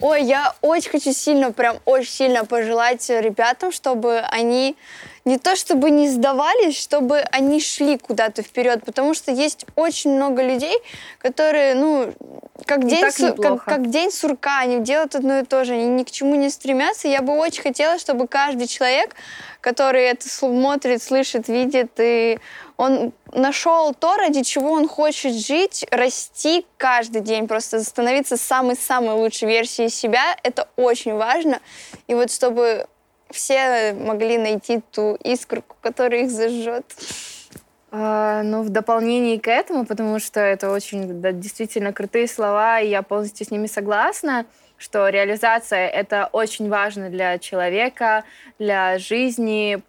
[0.00, 4.76] Ой, я очень хочу сильно, прям очень сильно пожелать ребятам, чтобы они
[5.24, 10.42] не то чтобы не сдавались, чтобы они шли куда-то вперед, потому что есть очень много
[10.42, 10.76] людей,
[11.18, 12.12] которые, ну,
[12.64, 16.04] как, день, су- как, как день сурка, они делают одно и то же, они ни
[16.04, 17.08] к чему не стремятся.
[17.08, 19.14] Я бы очень хотела, чтобы каждый человек,
[19.60, 22.38] который это смотрит, слышит, видит, и
[22.76, 29.48] он нашел то, ради чего он хочет жить, расти каждый день, просто становиться самой-самой лучшей
[29.48, 31.60] версией себя, это очень важно.
[32.06, 32.86] И вот чтобы
[33.30, 36.84] все могли найти ту искру, которая их зажжет.
[37.92, 42.88] А, ну, в дополнение к этому, потому что это очень да, действительно крутые слова, и
[42.88, 44.46] я полностью с ними согласна,
[44.78, 48.24] что реализация— это очень важно для человека,
[48.60, 49.82] для жизни,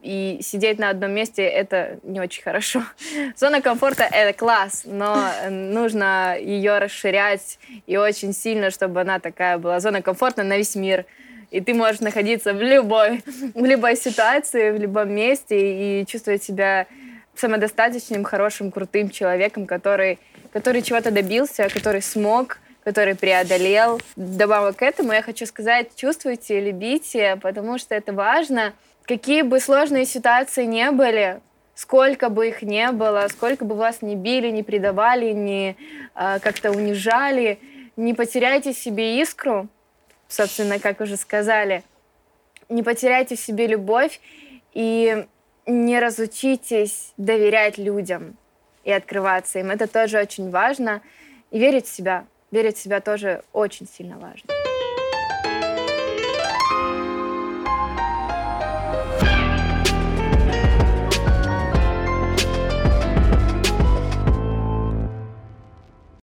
[0.00, 2.82] и сидеть на одном месте— это не очень хорошо.
[3.36, 9.80] Зона комфорта— это класс, но нужно ее расширять и очень сильно, чтобы она такая была.
[9.80, 11.06] Зона комфорта на весь мир—
[11.52, 13.22] и ты можешь находиться в любой,
[13.54, 16.86] в любой ситуации, в любом месте и чувствовать себя
[17.34, 20.18] самодостаточным, хорошим, крутым человеком, который,
[20.52, 24.00] который чего-то добился, который смог, который преодолел.
[24.16, 28.72] Добавок к этому я хочу сказать, чувствуйте, любите, потому что это важно.
[29.04, 31.40] Какие бы сложные ситуации не были,
[31.74, 35.76] сколько бы их не было, сколько бы вас не били, не предавали, не
[36.14, 37.58] э, как-то унижали,
[37.96, 39.68] не потеряйте себе искру,
[40.32, 41.82] собственно, как уже сказали,
[42.68, 44.20] не потеряйте в себе любовь
[44.72, 45.26] и
[45.66, 48.36] не разучитесь доверять людям
[48.84, 49.70] и открываться им.
[49.70, 51.02] Это тоже очень важно.
[51.50, 52.24] И верить в себя.
[52.50, 54.61] Верить в себя тоже очень сильно важно.